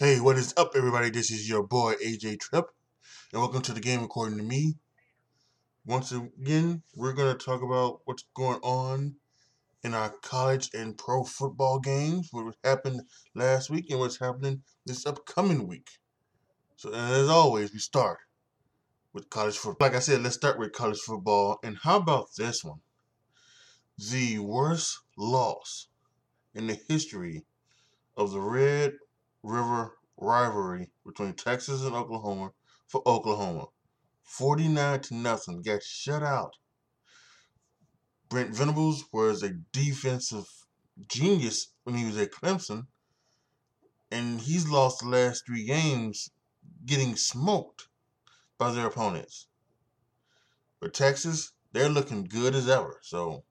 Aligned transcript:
Hey, 0.00 0.20
what 0.20 0.36
is 0.36 0.54
up, 0.56 0.72
everybody? 0.76 1.10
This 1.10 1.32
is 1.32 1.48
your 1.48 1.64
boy 1.64 1.94
AJ 1.94 2.38
Trip, 2.38 2.66
and 3.32 3.42
welcome 3.42 3.62
to 3.62 3.72
the 3.72 3.80
game 3.80 4.04
according 4.04 4.38
to 4.38 4.44
me. 4.44 4.76
Once 5.84 6.12
again, 6.12 6.82
we're 6.94 7.12
going 7.12 7.36
to 7.36 7.44
talk 7.44 7.62
about 7.62 8.02
what's 8.04 8.24
going 8.34 8.60
on 8.62 9.16
in 9.82 9.94
our 9.94 10.10
college 10.22 10.70
and 10.72 10.96
pro 10.96 11.24
football 11.24 11.80
games, 11.80 12.28
what 12.30 12.54
happened 12.62 13.02
last 13.34 13.70
week, 13.70 13.90
and 13.90 13.98
what's 13.98 14.20
happening 14.20 14.62
this 14.86 15.04
upcoming 15.04 15.66
week. 15.66 15.88
So, 16.76 16.92
as 16.92 17.28
always, 17.28 17.72
we 17.72 17.80
start 17.80 18.18
with 19.12 19.30
college 19.30 19.56
football. 19.56 19.88
Like 19.88 19.96
I 19.96 20.00
said, 20.00 20.22
let's 20.22 20.36
start 20.36 20.58
with 20.58 20.72
college 20.72 20.98
football. 20.98 21.58
And 21.62 21.78
how 21.78 21.96
about 21.96 22.28
this 22.36 22.62
one? 22.62 22.80
The 23.96 24.38
worst 24.38 25.00
loss 25.16 25.88
in 26.54 26.66
the 26.66 26.78
history 26.88 27.44
of 28.16 28.32
the 28.32 28.40
Red 28.40 28.94
River 29.42 29.96
rivalry 30.16 30.90
between 31.04 31.34
Texas 31.34 31.82
and 31.82 31.94
Oklahoma 31.94 32.52
for 32.86 33.02
Oklahoma. 33.06 33.66
49 34.22 35.00
to 35.00 35.14
nothing. 35.14 35.62
Got 35.62 35.82
shut 35.82 36.22
out. 36.22 36.54
Brent 38.28 38.54
Venables 38.54 39.04
was 39.12 39.42
a 39.42 39.54
defensive 39.72 40.46
genius 41.08 41.72
when 41.84 41.96
he 41.96 42.04
was 42.04 42.18
at 42.18 42.32
Clemson. 42.32 42.86
And 44.10 44.40
he's 44.40 44.68
lost 44.68 45.00
the 45.00 45.08
last 45.08 45.46
three 45.46 45.64
games 45.64 46.30
getting 46.84 47.16
smoked 47.16 47.87
by 48.58 48.72
their 48.72 48.86
opponents. 48.86 49.46
But 50.80 50.94
Texas, 50.94 51.52
they're 51.72 51.88
looking 51.88 52.24
good 52.24 52.54
as 52.54 52.68
ever. 52.68 52.98
So, 53.02 53.44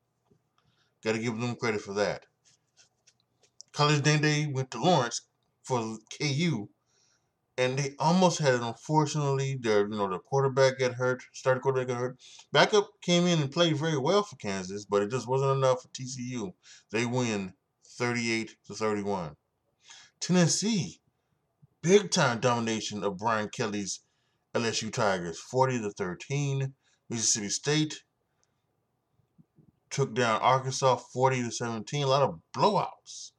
got 1.04 1.14
to 1.14 1.20
give 1.20 1.40
them 1.40 1.56
credit 1.56 1.82
for 1.82 1.94
that. 1.94 2.26
College 3.72 4.02
Day 4.02 4.48
went 4.48 4.72
to 4.72 4.82
Lawrence 4.82 5.22
for 5.64 5.98
KU, 6.20 6.70
and 7.58 7.78
they 7.78 7.94
almost 8.00 8.40
had 8.40 8.56
it. 8.56 8.62
Unfortunately, 8.62 9.60
their 9.62 9.82
you 9.82 9.96
know 9.96 10.10
the 10.10 10.20
quarterback 10.20 10.80
got 10.80 10.94
hurt, 10.94 11.24
started 11.34 11.62
quarterback 11.62 11.90
got 11.90 11.98
hurt. 11.98 12.20
Backup 12.52 12.90
came 13.02 13.28
in 13.28 13.40
and 13.40 13.52
played 13.52 13.78
very 13.78 13.98
well 13.98 14.24
for 14.24 14.36
Kansas, 14.38 14.86
but 14.86 15.04
it 15.04 15.12
just 15.12 15.28
wasn't 15.28 15.58
enough 15.58 15.84
for 15.84 15.90
TCU. 15.90 16.54
They 16.92 17.06
win 17.06 17.54
38 17.86 18.56
to 18.66 18.74
31. 18.74 19.36
Tennessee, 20.20 21.00
big 21.82 22.10
time 22.10 22.40
domination 22.40 23.04
of 23.04 23.18
Brian 23.18 23.50
Kelly's 23.50 24.00
LSU 24.58 24.92
Tigers, 24.92 25.40
40 25.40 25.82
to 25.82 25.92
13. 25.92 26.74
Mississippi 27.10 27.50
State 27.50 28.02
took 29.92 30.16
down 30.16 30.42
Arkansas 30.42 30.96
40 30.96 31.44
to 31.44 31.52
17. 31.52 32.04
A 32.04 32.08
lot 32.08 32.24
of 32.24 32.40
blowouts 32.56 33.34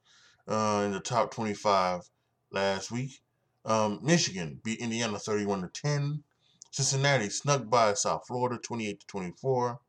uh, 0.47 0.83
in 0.85 0.93
the 0.93 1.01
top 1.01 1.31
25 1.31 2.09
last 2.51 2.89
week. 2.89 3.19
Um, 3.65 3.99
Michigan 4.01 4.61
beat 4.63 4.79
Indiana 4.79 5.19
31 5.19 5.61
to 5.63 5.67
10. 5.67 6.23
Cincinnati 6.71 7.29
snuck 7.29 7.69
by 7.69 7.93
South 7.95 8.25
Florida 8.25 8.57
28 8.57 9.01
to 9.01 9.07
24. 9.07 9.79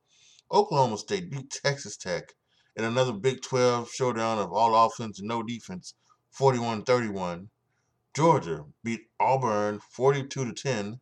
Oklahoma 0.51 0.99
State 0.99 1.31
beat 1.31 1.49
Texas 1.51 1.97
Tech 1.97 2.35
in 2.75 2.83
another 2.85 3.13
Big 3.13 3.41
12 3.41 3.89
showdown 3.89 4.39
of 4.39 4.53
all 4.53 4.75
offense 4.75 5.21
and 5.21 5.29
no 5.29 5.45
defense 5.45 5.95
41 6.33 6.83
31. 6.83 7.51
Georgia 8.15 8.65
beat 8.83 9.03
Auburn 9.21 9.79
42 9.79 10.45
to 10.45 10.53
10. 10.53 10.99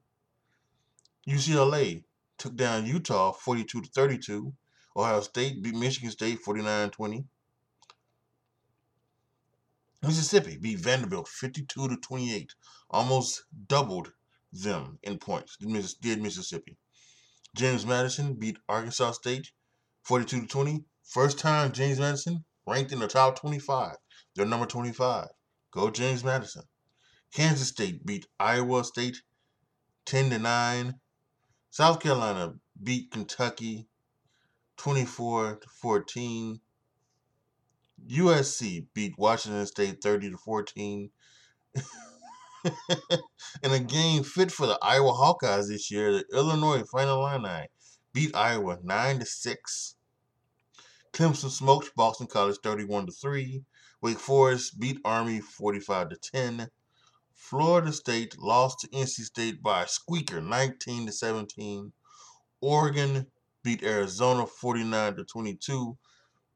UCLA 1.28 2.04
took 2.38 2.56
down 2.56 2.86
Utah 2.86 3.32
42 3.32 3.82
to 3.82 3.88
32. 3.90 4.52
Ohio 4.96 5.20
State 5.20 5.62
beat 5.62 5.74
Michigan 5.74 6.10
State 6.10 6.38
49 6.38 6.90
20. 6.90 7.24
Mississippi 10.02 10.56
beat 10.56 10.78
Vanderbilt 10.78 11.28
52 11.28 11.88
to 11.88 11.96
28, 11.96 12.54
almost 12.88 13.44
doubled 13.66 14.12
them 14.52 14.98
in 15.02 15.18
points. 15.18 15.56
Did 15.56 16.22
Mississippi. 16.22 16.78
James 17.54 17.84
Madison 17.84 18.34
beat 18.34 18.58
Arkansas 18.68 19.12
State 19.12 19.50
42 20.04 20.42
to 20.42 20.46
20. 20.46 20.84
First 21.04 21.38
time 21.38 21.72
James 21.72 21.98
Madison 21.98 22.44
ranked 22.66 22.92
in 22.92 23.00
the 23.00 23.08
top 23.08 23.38
25. 23.38 23.96
They're 24.34 24.46
number 24.46 24.66
25. 24.66 25.26
Go 25.72 25.90
James 25.90 26.24
Madison. 26.24 26.62
Kansas 27.34 27.68
State 27.68 28.06
beat 28.06 28.26
Iowa 28.40 28.84
State 28.84 29.20
10 30.06 30.30
to 30.30 30.38
9. 30.38 30.94
South 31.70 32.00
Carolina 32.00 32.54
beat 32.82 33.10
Kentucky 33.10 33.86
24 34.78 35.56
to 35.56 35.68
14. 35.68 36.60
USC 38.08 38.86
beat 38.94 39.18
Washington 39.18 39.66
State 39.66 40.02
30 40.02 40.30
to 40.30 40.36
14. 40.38 41.10
in 43.62 43.70
a 43.72 43.78
game 43.78 44.22
fit 44.22 44.50
for 44.50 44.66
the 44.66 44.78
Iowa 44.80 45.12
Hawkeyes 45.12 45.68
this 45.68 45.90
year, 45.90 46.12
the 46.12 46.24
Illinois 46.32 46.82
Fighting 46.90 47.10
Illini 47.10 47.66
beat 48.12 48.34
Iowa 48.34 48.78
9 48.82 49.18
to 49.18 49.26
6. 49.26 49.94
Clemson 51.12 51.50
smoked 51.50 51.94
Boston 51.96 52.26
College 52.26 52.58
31 52.62 53.06
to 53.06 53.12
3. 53.12 53.62
Wake 54.00 54.18
Forest 54.18 54.78
beat 54.78 54.98
Army 55.04 55.40
45 55.40 56.10
to 56.10 56.16
10. 56.16 56.68
Florida 57.48 57.92
State 57.92 58.38
lost 58.38 58.80
to 58.80 58.88
NC 58.88 59.24
State 59.24 59.62
by 59.62 59.84
a 59.84 59.88
squeaker 59.88 60.40
19 60.40 61.06
to 61.06 61.12
17. 61.12 61.92
Oregon 62.60 63.26
beat 63.62 63.82
Arizona 63.82 64.46
49 64.46 65.16
to 65.16 65.24
22 65.24 65.96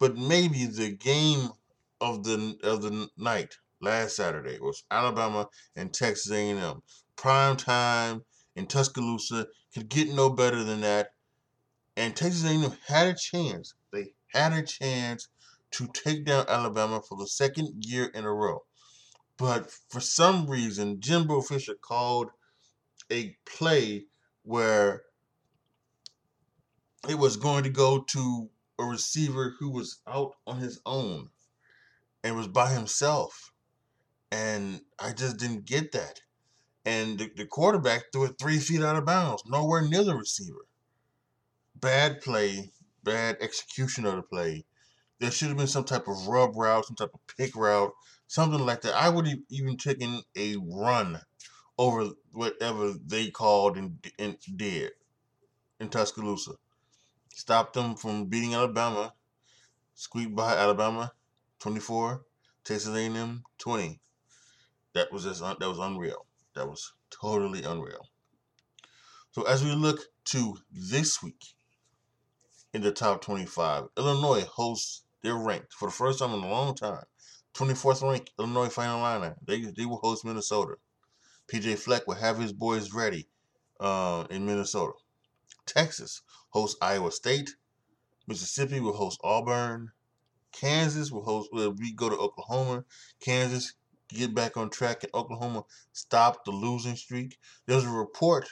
but 0.03 0.17
maybe 0.17 0.67
the 0.67 0.91
game 0.91 1.49
of 2.01 2.25
the 2.25 2.59
of 2.65 2.83
the 2.83 3.09
night 3.17 3.55
last 3.81 4.17
Saturday 4.17 4.59
was 4.59 4.83
Alabama 4.91 5.49
and 5.77 5.95
Texas 5.95 6.33
A&M. 6.33 6.83
Prime 7.15 7.57
time 7.57 8.25
in 8.57 8.67
Tuscaloosa 8.67 9.47
could 9.73 9.89
get 9.89 10.13
no 10.13 10.29
better 10.29 10.65
than 10.65 10.81
that. 10.81 11.11
And 11.97 12.17
Texas 12.17 12.45
A&M 12.45 12.77
had 12.89 13.07
a 13.07 13.15
chance. 13.15 13.75
They 13.93 14.13
had 14.35 14.53
a 14.53 14.63
chance 14.63 15.29
to 15.71 15.87
take 15.87 16.25
down 16.25 16.47
Alabama 16.49 17.01
for 17.09 17.17
the 17.17 17.29
second 17.29 17.85
year 17.85 18.07
in 18.07 18.25
a 18.25 18.33
row. 18.33 18.65
But 19.43 19.73
for 19.89 19.99
some 19.99 20.49
reason, 20.49 21.01
Jimbo 21.01 21.41
Fisher 21.41 21.75
called 21.75 22.29
a 23.11 23.37
play 23.45 24.05
where 24.45 25.03
it 27.09 27.19
was 27.19 27.37
going 27.37 27.65
to 27.65 27.71
go 27.71 28.05
to 28.11 28.51
a 28.79 28.85
receiver 28.85 29.57
who 29.59 29.71
was 29.71 29.99
out 30.07 30.35
on 30.47 30.59
his 30.59 30.81
own 30.87 31.31
and 32.23 32.37
was 32.37 32.47
by 32.47 32.73
himself. 32.73 33.53
And 34.31 34.83
I 35.01 35.11
just 35.11 35.39
didn't 35.39 35.65
get 35.65 35.91
that. 35.91 36.21
And 36.85 37.19
the, 37.19 37.29
the 37.35 37.45
quarterback 37.45 38.13
threw 38.13 38.27
it 38.27 38.37
three 38.41 38.59
feet 38.61 38.81
out 38.81 38.95
of 38.95 39.07
bounds, 39.07 39.43
nowhere 39.45 39.83
near 39.83 40.05
the 40.05 40.15
receiver. 40.15 40.67
Bad 41.75 42.21
play, 42.21 42.71
bad 43.03 43.39
execution 43.41 44.07
of 44.07 44.15
the 44.15 44.23
play. 44.23 44.67
There 45.19 45.33
should 45.33 45.49
have 45.49 45.57
been 45.57 45.67
some 45.67 45.85
type 45.85 46.07
of 46.07 46.29
rub 46.29 46.57
route, 46.57 46.87
some 46.87 46.95
type 46.95 47.13
of 47.13 47.37
pick 47.37 47.57
route, 47.57 47.93
something 48.33 48.65
like 48.65 48.81
that. 48.81 48.95
I 48.95 49.11
would 49.11 49.27
have 49.27 49.41
even 49.51 49.77
taken 49.77 50.23
a 50.35 50.57
run 50.57 51.21
over 51.77 52.09
whatever 52.33 52.95
they 53.05 53.29
called 53.29 53.77
and, 53.77 53.99
and 54.19 54.39
did 54.57 54.93
in 55.79 55.91
Tuscaloosa 55.91 56.53
stopped 57.29 57.75
them 57.75 57.95
from 57.95 58.25
beating 58.25 58.55
Alabama, 58.55 59.13
squeaked 59.95 60.35
by 60.35 60.57
Alabama 60.57 61.13
24, 61.59 62.23
Texas 62.65 62.97
A&M 62.97 63.43
20. 63.59 64.01
That 64.95 65.13
was 65.13 65.25
just 65.25 65.43
that 65.43 65.61
was 65.61 65.79
unreal. 65.79 66.25
That 66.55 66.67
was 66.67 66.95
totally 67.11 67.63
unreal. 67.65 68.09
So 69.33 69.43
as 69.43 69.63
we 69.63 69.73
look 69.73 70.01
to 70.27 70.57
this 70.71 71.23
week 71.23 71.45
in 72.73 72.81
the 72.81 72.93
top 72.93 73.21
25, 73.21 73.89
Illinois 73.99 74.45
hosts 74.45 75.03
they're 75.23 75.37
ranked 75.37 75.75
for 75.75 75.89
the 75.89 75.95
first 75.95 76.19
time 76.19 76.33
in 76.33 76.43
a 76.43 76.51
long 76.51 76.75
time. 76.75 77.05
24th 77.55 78.03
ranked 78.09 78.31
Illinois 78.39 78.69
Fighting 78.69 79.01
Illini. 79.01 79.35
They 79.47 79.61
they 79.61 79.87
will 79.87 79.99
host 79.99 80.25
Minnesota. 80.25 80.77
PJ 81.49 81.79
Fleck 81.79 82.07
will 82.07 82.15
have 82.15 82.39
his 82.39 82.53
boys 82.53 82.93
ready 82.93 83.29
uh, 83.81 84.27
in 84.31 84.47
Minnesota. 84.47 84.93
Texas 85.67 86.23
hosts 86.51 86.79
Iowa 86.81 87.11
State. 87.13 87.51
Mississippi 88.27 88.81
will 88.81 88.95
host 88.95 89.21
Auburn. 89.23 89.91
Kansas 90.53 91.11
will 91.11 91.25
host. 91.25 91.51
Well, 91.53 91.75
we 91.77 91.93
go 91.93 92.09
to 92.09 92.17
Oklahoma. 92.17 92.85
Kansas 93.21 93.75
get 94.09 94.35
back 94.35 94.57
on 94.57 94.71
track, 94.71 95.03
and 95.03 95.15
Oklahoma 95.15 95.65
stop 95.93 96.45
the 96.45 96.51
losing 96.51 96.97
streak. 96.97 97.39
There's 97.67 97.85
a 97.85 97.91
report 97.91 98.49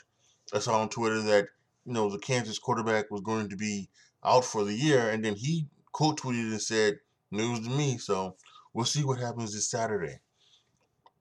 I 0.53 0.59
saw 0.59 0.81
on 0.81 0.89
Twitter 0.89 1.21
that 1.23 1.47
you 1.85 1.93
know 1.93 2.11
the 2.11 2.19
Kansas 2.19 2.59
quarterback 2.59 3.11
was 3.11 3.21
going 3.21 3.49
to 3.51 3.57
be 3.57 3.89
out 4.25 4.45
for 4.45 4.65
the 4.65 4.75
year, 4.75 5.11
and 5.11 5.25
then 5.25 5.37
he 5.37 5.69
quote 5.93 6.21
tweeted 6.21 6.51
and 6.51 6.63
said, 6.63 6.99
"News 7.31 7.61
to 7.61 7.71
me." 7.71 7.99
So 7.99 8.37
we'll 8.73 8.85
see 8.85 9.05
what 9.05 9.19
happens 9.19 9.53
this 9.53 9.71
Saturday. 9.71 10.21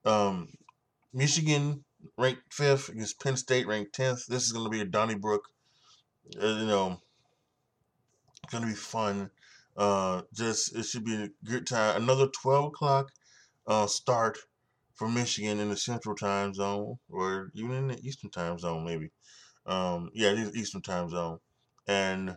Um, 0.04 0.48
Michigan 1.12 1.84
ranked 2.16 2.52
fifth 2.52 2.88
against 2.88 3.20
Penn 3.20 3.36
State 3.36 3.66
ranked 3.66 3.94
tenth. 3.94 4.26
This 4.26 4.44
is 4.44 4.52
going 4.52 4.64
to 4.64 4.70
be 4.70 4.80
a 4.80 4.84
Donnybrook 4.84 5.44
uh, 6.38 6.46
you 6.46 6.66
know, 6.66 7.00
it's 8.42 8.52
gonna 8.52 8.66
be 8.66 8.72
fun. 8.72 9.30
Uh, 9.76 10.22
just 10.34 10.76
it 10.76 10.84
should 10.84 11.04
be 11.04 11.14
a 11.14 11.28
good 11.44 11.66
time. 11.66 12.02
Another 12.02 12.28
twelve 12.28 12.66
o'clock 12.66 13.10
uh, 13.66 13.86
start 13.86 14.38
for 14.94 15.08
Michigan 15.08 15.60
in 15.60 15.70
the 15.70 15.76
Central 15.76 16.14
Time 16.14 16.52
Zone, 16.54 16.98
or 17.08 17.50
even 17.54 17.72
in 17.72 17.88
the 17.88 18.00
Eastern 18.06 18.30
Time 18.30 18.58
Zone, 18.58 18.84
maybe. 18.84 19.10
Um, 19.66 20.10
yeah, 20.14 20.32
Eastern 20.54 20.82
Time 20.82 21.08
Zone, 21.08 21.38
and 21.86 22.36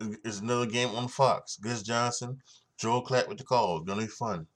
it's 0.00 0.40
another 0.40 0.66
game 0.66 0.90
on 0.90 1.08
Fox. 1.08 1.56
Gus 1.56 1.82
Johnson, 1.82 2.38
Joel 2.78 3.04
Klatt 3.04 3.28
with 3.28 3.38
the 3.38 3.44
call. 3.44 3.80
Gonna 3.80 4.02
be 4.02 4.06
fun. 4.06 4.46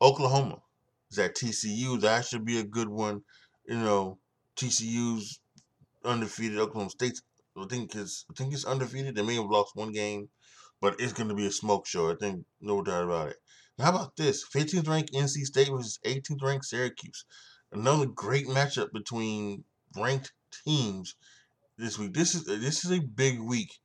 Oklahoma 0.00 0.62
is 1.10 1.18
at 1.18 1.36
TCU. 1.36 2.00
That 2.00 2.24
should 2.24 2.44
be 2.44 2.58
a 2.58 2.64
good 2.64 2.88
one. 2.88 3.22
You 3.66 3.76
know, 3.76 4.18
TCU's 4.56 5.40
undefeated. 6.04 6.58
Oklahoma 6.58 6.90
State's 6.90 7.22
I 7.56 7.66
think 7.66 7.94
is 7.96 8.24
I 8.30 8.34
think 8.34 8.52
it's 8.52 8.64
undefeated. 8.64 9.14
They 9.14 9.22
may 9.22 9.34
have 9.34 9.50
lost 9.50 9.74
one 9.74 9.92
game, 9.92 10.28
but 10.80 11.00
it's 11.00 11.12
going 11.12 11.28
to 11.28 11.34
be 11.34 11.46
a 11.46 11.52
smoke 11.52 11.86
show. 11.86 12.10
I 12.10 12.14
think 12.14 12.44
no 12.60 12.82
doubt 12.82 13.04
about 13.04 13.30
it. 13.30 13.36
Now, 13.78 13.86
how 13.86 13.90
about 13.90 14.16
this? 14.16 14.44
15th 14.48 14.88
ranked 14.88 15.12
NC 15.12 15.44
State 15.44 15.68
versus 15.68 15.98
18th 16.04 16.42
ranked 16.42 16.66
Syracuse. 16.66 17.24
Another 17.72 18.06
great 18.06 18.46
matchup 18.46 18.92
between 18.92 19.64
ranked 19.96 20.32
teams 20.64 21.16
this 21.76 21.98
week. 21.98 22.14
This 22.14 22.34
is 22.34 22.44
this 22.44 22.84
is 22.84 22.92
a 22.92 23.00
big 23.00 23.40
week 23.40 23.78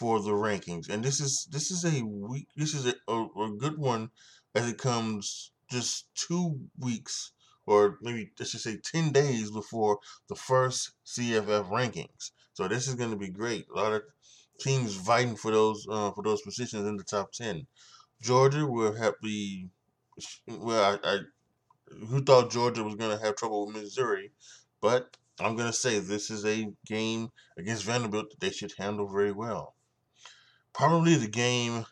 for 0.00 0.20
the 0.20 0.30
rankings, 0.30 0.88
and 0.88 1.04
this 1.04 1.20
is 1.20 1.46
this 1.52 1.70
is 1.70 1.84
a 1.84 2.02
week. 2.04 2.48
This 2.56 2.74
is 2.74 2.86
a, 2.86 2.94
a, 3.06 3.26
a 3.46 3.56
good 3.58 3.78
one 3.78 4.10
as 4.54 4.68
it 4.68 4.78
comes 4.78 5.52
just 5.70 6.06
two 6.14 6.58
weeks 6.78 7.32
or 7.66 7.98
maybe 8.02 8.32
let's 8.38 8.52
just 8.52 8.64
say 8.64 8.78
10 8.82 9.12
days 9.12 9.50
before 9.50 9.98
the 10.28 10.34
first 10.34 10.92
CFP 11.06 11.70
rankings. 11.70 12.32
So 12.54 12.66
this 12.66 12.88
is 12.88 12.96
going 12.96 13.10
to 13.10 13.16
be 13.16 13.28
great. 13.28 13.66
A 13.72 13.78
lot 13.78 13.92
of 13.92 14.02
teams 14.58 14.96
fighting 14.96 15.36
for 15.36 15.52
those 15.52 15.86
uh, 15.88 16.10
for 16.10 16.24
those 16.24 16.42
positions 16.42 16.86
in 16.86 16.96
the 16.96 17.04
top 17.04 17.32
10. 17.32 17.66
Georgia 18.20 18.66
will 18.66 18.94
have 18.94 19.14
the 19.22 19.68
well, 20.48 20.98
I, 21.04 21.08
I 21.08 21.18
who 22.08 22.22
thought 22.22 22.50
Georgia 22.50 22.82
was 22.82 22.96
going 22.96 23.16
to 23.16 23.24
have 23.24 23.36
trouble 23.36 23.66
with 23.66 23.76
Missouri, 23.76 24.32
but 24.80 25.16
I'm 25.38 25.56
going 25.56 25.68
to 25.68 25.72
say 25.72 25.98
this 25.98 26.30
is 26.30 26.44
a 26.44 26.68
game 26.86 27.30
against 27.56 27.84
Vanderbilt 27.84 28.30
that 28.30 28.40
they 28.40 28.50
should 28.50 28.72
handle 28.78 29.08
very 29.08 29.32
well. 29.32 29.74
Probably 30.72 31.16
the 31.16 31.28
game 31.28 31.84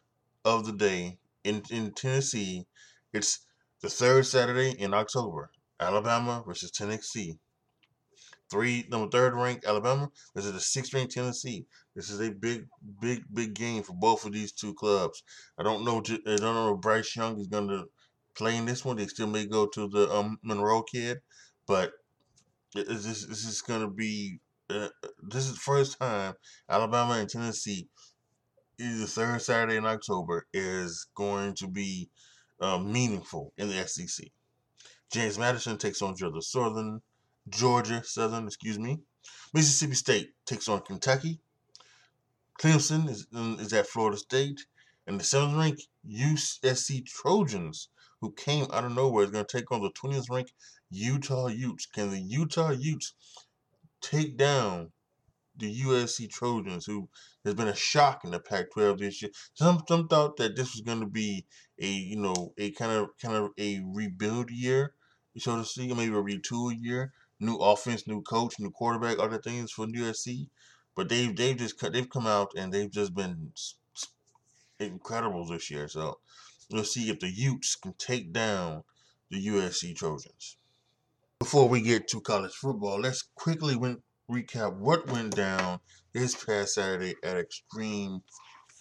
of 0.45 0.67
the 0.67 0.73
day 0.73 1.19
in, 1.45 1.63
in 1.71 1.93
Tennessee. 1.93 2.67
It's 3.13 3.45
the 3.83 3.89
third 3.89 4.27
Saturday 4.27 4.71
in 4.71 4.95
October. 4.95 5.51
Alabama 5.81 6.43
versus 6.47 6.71
Tennessee. 6.71 7.39
Three 8.51 8.87
number 8.91 9.11
third 9.11 9.35
ranked 9.35 9.67
Alabama 9.67 10.11
versus 10.35 10.53
the 10.53 10.61
sixth 10.61 10.95
ranked 10.95 11.13
Tennessee. 11.13 11.67
This 11.95 12.09
is 12.09 12.21
a 12.21 12.31
big, 12.31 12.67
big, 13.01 13.23
big 13.33 13.55
game 13.55 13.83
for 13.83 13.93
both 13.93 14.25
of 14.25 14.33
these 14.33 14.53
two 14.53 14.75
clubs. 14.75 15.23
I 15.59 15.63
don't 15.63 15.85
know. 15.85 15.99
I 15.99 16.37
don't 16.37 16.41
know 16.41 16.75
if 16.75 16.81
Bryce 16.81 17.15
Young 17.15 17.39
is 17.39 17.49
going 17.49 17.69
to 17.69 17.85
play 18.35 18.57
in 18.57 18.65
this 18.65 18.85
one. 18.85 18.97
They 18.97 19.07
still 19.07 19.27
may 19.27 19.47
go 19.47 19.67
to 19.67 19.89
the 19.89 20.11
um, 20.11 20.39
Monroe 20.43 20.83
kid, 20.83 21.19
but 21.67 21.93
this, 22.75 23.05
this 23.05 23.45
is 23.45 23.61
going 23.61 23.83
to 23.83 23.89
be. 23.89 24.41
Uh, 24.71 24.89
this 25.23 25.47
is 25.47 25.55
the 25.55 25.61
first 25.61 25.99
time 25.99 26.35
Alabama 26.69 27.15
and 27.15 27.29
Tennessee, 27.29 27.89
the 28.79 29.07
third 29.07 29.43
Saturday 29.43 29.77
in 29.77 29.87
October, 29.87 30.47
is 30.53 31.07
going 31.15 31.55
to 31.55 31.69
be 31.69 32.09
uh, 32.61 32.79
meaningful 32.79 33.53
in 33.57 33.69
the 33.69 33.87
SEC. 33.87 34.27
James 35.13 35.39
Madison 35.39 35.79
takes 35.79 36.03
on 36.03 36.17
Georgia 36.17 36.43
Southern. 36.43 37.01
Georgia 37.49 38.03
Southern, 38.05 38.47
excuse 38.47 38.79
me. 38.79 38.99
Mississippi 39.55 39.95
State 39.95 40.33
takes 40.45 40.69
on 40.69 40.81
Kentucky. 40.83 41.41
Clemson 42.61 43.09
is, 43.09 43.27
is 43.33 43.73
at 43.73 43.87
Florida 43.87 44.19
State. 44.19 44.67
And 45.07 45.19
the 45.19 45.25
seventh 45.25 45.57
ranked 45.57 45.89
USC 46.07 47.07
Trojans, 47.07 47.89
who 48.21 48.33
came 48.33 48.67
out 48.73 48.85
of 48.85 48.95
nowhere, 48.95 49.25
is 49.25 49.31
going 49.31 49.47
to 49.47 49.57
take 49.57 49.73
on 49.73 49.81
the 49.81 49.91
20th 49.91 50.31
ranked 50.31 50.53
Utah 50.91 51.47
Utes. 51.47 51.87
Can 51.87 52.11
the 52.11 52.21
Utah 52.21 52.71
Utes 52.71 53.15
take 54.03 54.37
down 54.37 54.93
the 55.59 55.83
USC 55.83 56.31
Trojans, 56.31 56.87
who 56.87 57.09
has 57.45 57.55
been 57.55 57.69
a 57.69 57.75
shock 57.75 58.25
in 58.25 58.31
the 58.31 58.41
Pac-12 58.41 58.99
this 58.99 59.23
year. 59.23 59.31
Some 59.55 59.83
some 59.89 60.09
thought 60.09 60.37
that 60.37 60.57
this 60.57 60.73
was 60.73 60.83
going 60.83 61.01
to 61.01 61.07
be 61.07 61.45
a 61.81 61.87
you 61.87 62.21
know 62.21 62.53
a 62.59 62.71
kind 62.73 62.93
of 62.93 63.11
kind 63.21 63.35
of 63.35 63.51
a 63.59 63.81
rebuild 63.85 64.51
year, 64.51 64.95
so 65.37 65.57
to 65.57 65.65
speak, 65.65 65.95
maybe 65.97 66.15
a 66.15 66.23
retool 66.23 66.75
year, 66.79 67.13
new 67.41 67.57
offense, 67.57 68.07
new 68.07 68.23
coach, 68.23 68.55
new 68.59 68.71
quarterback, 68.71 69.19
other 69.19 69.39
things 69.39 69.73
for 69.73 69.87
USC. 69.87 70.49
But 70.95 71.09
they've 71.09 71.35
they've 71.35 71.57
just 71.57 71.81
they've 71.93 72.11
come 72.11 72.27
out 72.27 72.53
and 72.57 72.73
they've 72.73 72.91
just 72.91 73.15
been 73.15 73.53
incredible 74.81 75.47
this 75.47 75.71
year. 75.71 75.89
So 75.89 76.19
we'll 76.71 76.85
see 76.85 77.11
if 77.11 77.21
the 77.21 77.31
Utes 77.31 77.77
can 77.77 77.95
take 77.99 78.33
down 78.33 78.85
the 79.31 79.47
USC 79.47 79.97
Trojans. 79.97 80.57
Before 81.39 81.69
we 81.69 81.81
get 81.81 82.09
to 82.09 82.21
college 82.21 82.53
football, 82.53 83.01
let's 83.01 83.23
quickly 83.23 83.77
win, 83.77 84.03
recap 84.31 84.77
what 84.77 85.07
went 85.11 85.35
down 85.35 85.81
this 86.13 86.45
past 86.45 86.75
Saturday 86.75 87.15
at 87.25 87.37
Extreme 87.37 88.21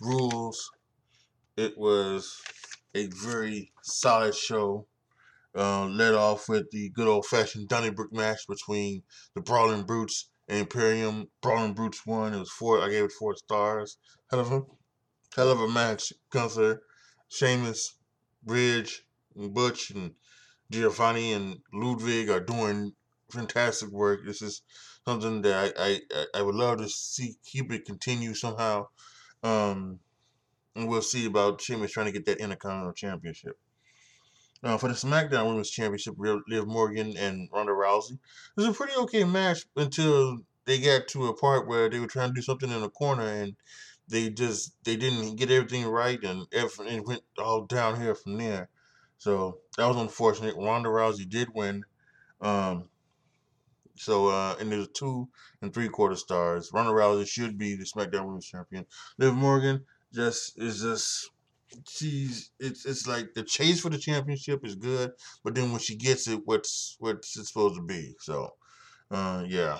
Rules. 0.01 0.69
It 1.55 1.77
was 1.77 2.41
a 2.94 3.07
very 3.07 3.71
solid 3.81 4.35
show. 4.35 4.88
Uh, 5.55 5.88
led 5.88 6.13
off 6.13 6.47
with 6.49 6.69
the 6.71 6.89
good 6.89 7.07
old 7.07 7.25
fashioned 7.25 7.67
Donnybrook 7.67 8.13
match 8.13 8.41
between 8.47 9.01
the 9.33 9.41
Brawling 9.41 9.83
Brutes 9.83 10.29
and 10.47 10.59
Imperium. 10.59 11.27
Brawling 11.41 11.73
Brutes 11.73 12.05
won. 12.05 12.33
It 12.33 12.39
was 12.39 12.51
four. 12.51 12.79
I 12.81 12.89
gave 12.89 13.05
it 13.05 13.11
four 13.11 13.35
stars. 13.35 13.97
Hell 14.29 14.41
of 14.41 14.51
a, 14.51 14.61
hell 15.35 15.49
of 15.49 15.61
a 15.61 15.67
match. 15.67 16.13
Gunther, 16.29 16.81
Sheamus, 17.29 17.97
Ridge, 18.45 19.03
and 19.35 19.51
Butch, 19.53 19.89
and 19.91 20.13
Giovanni 20.69 21.33
and 21.33 21.57
Ludwig 21.73 22.29
are 22.29 22.41
doing 22.41 22.94
fantastic 23.31 23.89
work. 23.89 24.21
This 24.25 24.41
is 24.41 24.62
something 25.06 25.41
that 25.44 25.74
I, 25.77 26.00
I, 26.13 26.25
I 26.35 26.41
would 26.41 26.56
love 26.56 26.79
to 26.79 26.89
see 26.89 27.35
keep 27.45 27.71
it 27.71 27.85
continue 27.85 28.33
somehow. 28.33 28.88
Um, 29.44 30.00
and 30.75 30.88
we'll 30.88 31.01
see 31.01 31.25
about 31.25 31.62
Sheamus 31.62 31.91
trying 31.91 32.06
to 32.06 32.12
get 32.12 32.25
that 32.25 32.39
Intercontinental 32.39 32.94
Championship. 32.94 33.57
Uh, 34.63 34.77
for 34.77 34.88
the 34.88 34.95
SmackDown 34.95 35.47
Women's 35.47 35.69
Championship, 35.69 36.15
Liv 36.18 36.68
Morgan 36.68 37.15
and 37.15 37.47
Ronda 37.53 37.71
Rousey. 37.71 38.13
It 38.13 38.19
was 38.56 38.68
a 38.68 38.74
pretty 38.74 38.94
okay 38.95 39.24
match 39.24 39.65
until 39.75 40.39
they 40.65 40.80
got 40.80 41.07
to 41.09 41.27
a 41.27 41.35
part 41.35 41.68
where 41.68 41.89
they 41.89 42.00
were 42.00 42.07
trying 42.07 42.30
to 42.30 42.33
do 42.33 42.42
something 42.42 42.69
in 42.69 42.81
the 42.81 42.90
corner 42.90 43.28
and 43.28 43.56
they 44.07 44.30
just 44.30 44.73
they 44.83 44.95
didn't 44.95 45.35
get 45.35 45.52
everything 45.52 45.85
right 45.85 46.21
and 46.23 46.47
everything 46.52 47.04
went 47.06 47.21
all 47.37 47.66
downhill 47.66 48.16
from 48.16 48.37
there. 48.37 48.69
So 49.19 49.59
that 49.78 49.87
was 49.87 49.97
unfortunate. 49.97 50.56
Ronda 50.56 50.90
Rousey 50.90 51.28
did 51.28 51.49
win. 51.54 51.83
Um, 52.42 52.90
so 53.97 54.27
uh, 54.27 54.56
and 54.59 54.71
there's 54.71 54.89
two 54.89 55.27
and 55.61 55.73
three 55.73 55.89
quarter 55.89 56.16
stars. 56.16 56.69
Ronda 56.73 56.92
Rousey 56.92 57.27
should 57.27 57.57
be 57.57 57.75
the 57.75 57.85
SmackDown 57.85 58.25
Women's 58.25 58.45
Champion. 58.45 58.85
Liv 59.18 59.33
Morgan 59.33 59.85
just 60.13 60.59
is 60.59 60.81
just 60.81 61.30
she's 61.87 62.51
it's 62.59 62.85
it's 62.85 63.07
like 63.07 63.33
the 63.33 63.44
chase 63.44 63.81
for 63.81 63.89
the 63.89 63.97
championship 63.97 64.66
is 64.66 64.75
good, 64.75 65.11
but 65.44 65.56
then 65.56 65.71
when 65.71 65.80
she 65.80 65.95
gets 65.95 66.27
it, 66.27 66.42
what's 66.45 66.95
what's 66.99 67.37
it 67.37 67.45
supposed 67.45 67.75
to 67.75 67.81
be? 67.81 68.16
So, 68.19 68.54
uh, 69.11 69.44
yeah. 69.47 69.80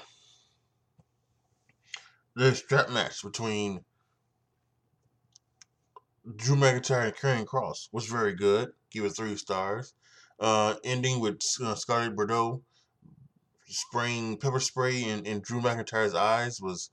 The 2.36 2.54
strap 2.54 2.92
match 2.92 3.24
between 3.24 3.84
Drew 6.36 6.56
McIntyre 6.56 7.06
and 7.06 7.16
Karrion 7.16 7.46
Kross 7.46 7.90
was 7.92 8.06
very 8.06 8.36
good. 8.36 8.74
Give 8.92 9.06
it 9.06 9.16
three 9.16 9.36
stars. 9.38 9.94
Uh, 10.40 10.76
ending 10.84 11.20
with 11.20 11.42
uh, 11.64 11.74
Scarlett 11.74 12.16
Bordeaux 12.16 12.62
spraying 13.68 14.38
pepper 14.38 14.60
spray 14.60 15.04
in, 15.04 15.26
in 15.26 15.42
Drew 15.42 15.62
McIntyre's 15.62 16.16
eyes 16.16 16.60
was 16.62 16.90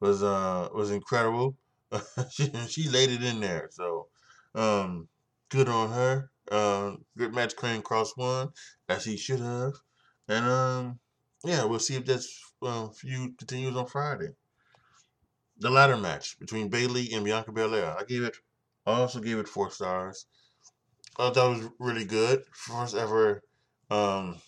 was 0.00 0.22
uh 0.22 0.68
was 0.74 0.90
incredible. 0.90 1.56
she, 2.30 2.50
she 2.68 2.88
laid 2.88 3.10
it 3.10 3.22
in 3.22 3.40
there, 3.40 3.68
so 3.70 4.08
um 4.54 5.08
good 5.50 5.68
on 5.68 5.90
her. 5.90 6.30
Uh, 6.50 6.96
good 7.16 7.34
match. 7.34 7.54
Karrion 7.54 7.82
Kross 7.82 8.16
won 8.16 8.50
as 8.88 9.04
he 9.04 9.16
should 9.16 9.40
have, 9.40 9.74
and 10.28 10.44
um 10.46 10.98
yeah, 11.44 11.64
we'll 11.64 11.78
see 11.78 11.96
if 11.96 12.04
this 12.04 12.40
uh, 12.62 12.88
feud 12.88 13.36
continues 13.38 13.76
on 13.76 13.86
Friday. 13.86 14.30
The 15.58 15.70
ladder 15.70 15.96
match 15.96 16.38
between 16.38 16.68
Bayley 16.68 17.12
and 17.12 17.24
Bianca 17.24 17.52
Belair. 17.52 17.96
I 17.98 18.04
gave 18.04 18.22
it. 18.22 18.36
I 18.86 18.92
also 18.92 19.20
gave 19.20 19.38
it 19.38 19.48
four 19.48 19.70
stars. 19.70 20.26
I 21.18 21.30
thought 21.30 21.56
it 21.56 21.62
was 21.62 21.70
really 21.78 22.04
good. 22.04 22.44
First 22.52 22.94
ever 22.94 23.42
um, 23.90 24.40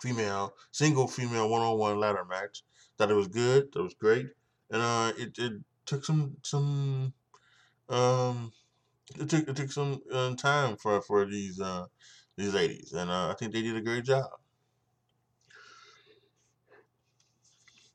female, 0.00 0.54
single 0.72 1.08
female 1.08 1.48
one 1.48 1.62
on 1.62 1.78
one 1.78 1.98
ladder 1.98 2.24
match. 2.24 2.62
Thought 2.96 3.10
it 3.10 3.14
was 3.14 3.28
good. 3.28 3.72
That 3.72 3.82
was 3.82 3.94
great, 3.94 4.26
and 4.70 4.82
uh, 4.82 5.12
it, 5.16 5.38
it 5.38 5.52
took 5.86 6.04
some 6.04 6.36
some 6.42 7.14
um, 7.88 8.52
it 9.18 9.28
took 9.30 9.48
it 9.48 9.56
took 9.56 9.70
some 9.72 10.02
uh, 10.12 10.34
time 10.34 10.76
for 10.76 11.00
for 11.02 11.26
these 11.26 11.60
uh 11.60 11.86
these 12.36 12.54
ladies, 12.54 12.92
and 12.92 13.10
uh, 13.10 13.30
I 13.30 13.34
think 13.34 13.52
they 13.52 13.62
did 13.62 13.76
a 13.76 13.80
great 13.80 14.04
job. 14.04 14.30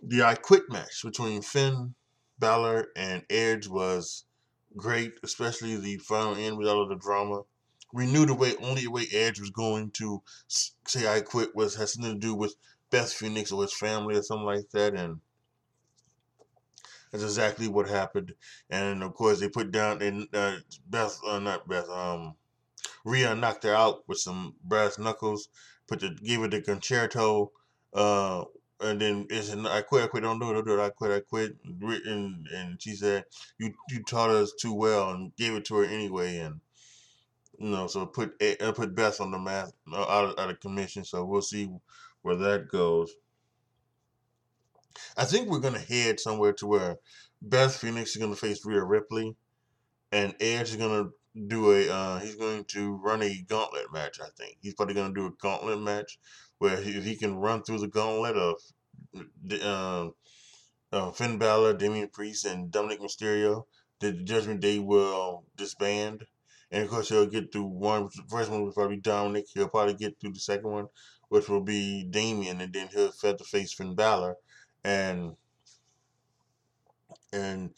the 0.05 0.21
I 0.21 0.35
Quit 0.35 0.69
match 0.69 1.01
between 1.03 1.41
Finn 1.41 1.95
Balor 2.37 2.89
and 2.95 3.25
Edge 3.29 3.67
was 3.67 4.25
great, 4.75 5.13
especially 5.23 5.77
the 5.77 5.97
final 5.97 6.35
end 6.35 6.57
with 6.57 6.67
all 6.67 6.81
of 6.81 6.89
the 6.89 6.95
drama. 6.95 7.43
We 7.93 8.07
knew 8.07 8.25
the 8.25 8.33
way 8.33 8.55
only 8.61 8.87
way 8.87 9.05
Edge 9.13 9.39
was 9.39 9.51
going 9.51 9.91
to 9.91 10.23
say 10.47 11.07
I 11.07 11.21
quit 11.21 11.55
was 11.55 11.75
has 11.75 11.93
something 11.93 12.13
to 12.13 12.19
do 12.19 12.33
with 12.33 12.55
Beth 12.89 13.13
Phoenix 13.13 13.51
or 13.51 13.61
his 13.61 13.73
family 13.73 14.15
or 14.17 14.23
something 14.23 14.45
like 14.45 14.69
that, 14.71 14.95
and 14.95 15.21
that's 17.11 17.23
exactly 17.23 17.67
what 17.67 17.87
happened. 17.87 18.33
And 18.69 19.03
of 19.03 19.13
course, 19.13 19.39
they 19.39 19.47
put 19.47 19.71
down 19.71 20.01
and 20.01 20.27
uh, 20.33 20.57
Beth, 20.89 21.19
uh, 21.25 21.37
not 21.37 21.67
Beth, 21.67 21.87
um, 21.87 22.35
Rhea 23.05 23.35
knocked 23.35 23.63
her 23.63 23.75
out 23.75 24.03
with 24.07 24.17
some 24.17 24.55
brass 24.63 24.97
knuckles. 24.97 25.49
Put 25.87 25.99
the 25.99 26.09
gave 26.23 26.39
her 26.39 26.47
the 26.47 26.61
Con-Chair-To, 26.61 27.51
uh, 27.93 28.43
and 28.79 28.99
then 29.01 29.27
it's 29.29 29.51
an, 29.51 29.67
I 29.67 29.81
quit, 29.81 30.05
I 30.05 30.07
quit, 30.07 30.23
don't 30.23 30.39
do 30.39 30.49
it, 30.49 30.53
don't 30.53 30.65
do 30.65 30.79
it, 30.79 30.83
I 30.83 30.89
quit, 30.89 31.11
I 31.11 31.19
quit. 31.19 31.57
And 31.65 32.47
and 32.47 32.81
she 32.81 32.95
said, 32.95 33.25
you 33.59 33.73
you 33.89 34.01
taught 34.03 34.31
us 34.31 34.53
too 34.59 34.73
well, 34.73 35.11
and 35.11 35.35
gave 35.35 35.53
it 35.53 35.65
to 35.65 35.75
her 35.75 35.85
anyway, 35.85 36.37
and 36.37 36.61
you 37.57 37.69
know, 37.69 37.87
so 37.87 38.05
put 38.05 38.41
uh, 38.61 38.71
put 38.71 38.95
Beth 38.95 39.21
on 39.21 39.31
the 39.31 39.39
math 39.39 39.73
uh, 39.91 40.01
out 40.01 40.31
of, 40.31 40.39
out 40.39 40.49
of 40.49 40.59
commission. 40.59 41.03
So 41.03 41.23
we'll 41.23 41.41
see 41.41 41.69
where 42.21 42.35
that 42.35 42.67
goes. 42.69 43.13
I 45.17 45.25
think 45.25 45.49
we're 45.49 45.59
gonna 45.59 45.79
head 45.79 46.19
somewhere 46.19 46.53
to 46.53 46.67
where 46.67 46.97
Beth 47.41 47.75
Phoenix 47.75 48.11
is 48.11 48.21
gonna 48.21 48.35
face 48.35 48.65
Rhea 48.65 48.83
Ripley, 48.83 49.35
and 50.11 50.35
Edge 50.39 50.69
is 50.69 50.75
gonna 50.75 51.09
do 51.47 51.71
a. 51.71 51.89
Uh, 51.89 52.19
he's 52.19 52.35
going 52.35 52.65
to 52.65 52.95
run 52.97 53.21
a 53.21 53.45
gauntlet 53.47 53.91
match. 53.91 54.19
I 54.21 54.29
think 54.37 54.57
he's 54.61 54.73
probably 54.73 54.95
gonna 54.95 55.13
do 55.13 55.27
a 55.27 55.31
gauntlet 55.41 55.79
match 55.79 56.19
where 56.59 56.77
he, 56.81 57.01
he 57.01 57.15
can 57.15 57.35
run 57.35 57.63
through 57.63 57.79
the 57.79 57.87
gauntlet 57.87 58.37
of 58.37 58.55
uh, 59.61 60.09
uh, 60.91 61.11
Finn 61.11 61.37
Balor, 61.37 61.73
Damian 61.73 62.09
Priest, 62.09 62.45
and 62.45 62.71
Dominik 62.71 62.99
Mysterio. 62.99 63.63
The 63.99 64.11
Judgment 64.11 64.59
Day 64.59 64.79
will 64.79 65.45
disband. 65.55 66.25
And 66.73 66.83
of 66.83 66.89
course, 66.89 67.07
he'll 67.07 67.27
get 67.27 67.53
through 67.53 67.67
one. 67.67 68.09
The 68.15 68.23
First 68.29 68.51
one 68.51 68.63
will 68.63 68.73
probably 68.73 68.97
be 68.97 69.03
Dominik. 69.03 69.45
He'll 69.53 69.69
probably 69.69 69.93
get 69.93 70.19
through 70.19 70.33
the 70.33 70.39
second 70.39 70.69
one, 70.69 70.87
which 71.29 71.47
will 71.47 71.61
be 71.61 72.03
Damian, 72.03 72.59
and 72.59 72.73
then 72.73 72.89
he'll 72.91 73.13
have 73.23 73.37
to 73.37 73.43
face 73.45 73.73
Finn 73.73 73.95
Balor 73.95 74.35
and 74.83 75.35
and 77.31 77.71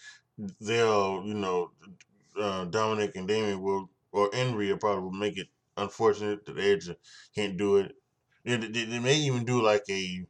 they'll 0.59 1.23
you 1.25 1.33
know 1.33 1.71
uh, 2.39 2.65
Dominik 2.65 3.15
and 3.15 3.27
Damian 3.27 3.61
will 3.61 3.89
or 4.11 4.29
Henry 4.33 4.67
probably 4.67 4.71
will 4.71 4.77
probably 4.77 5.19
make 5.19 5.37
it 5.37 5.47
unfortunate 5.77 6.45
that 6.45 6.57
Edge 6.57 6.89
can't 7.35 7.57
do 7.57 7.77
it. 7.77 7.93
They, 8.45 8.55
they, 8.57 8.85
they 8.85 8.99
may 8.99 9.15
even 9.15 9.43
do 9.45 9.61
like 9.61 9.83
a 9.89 10.25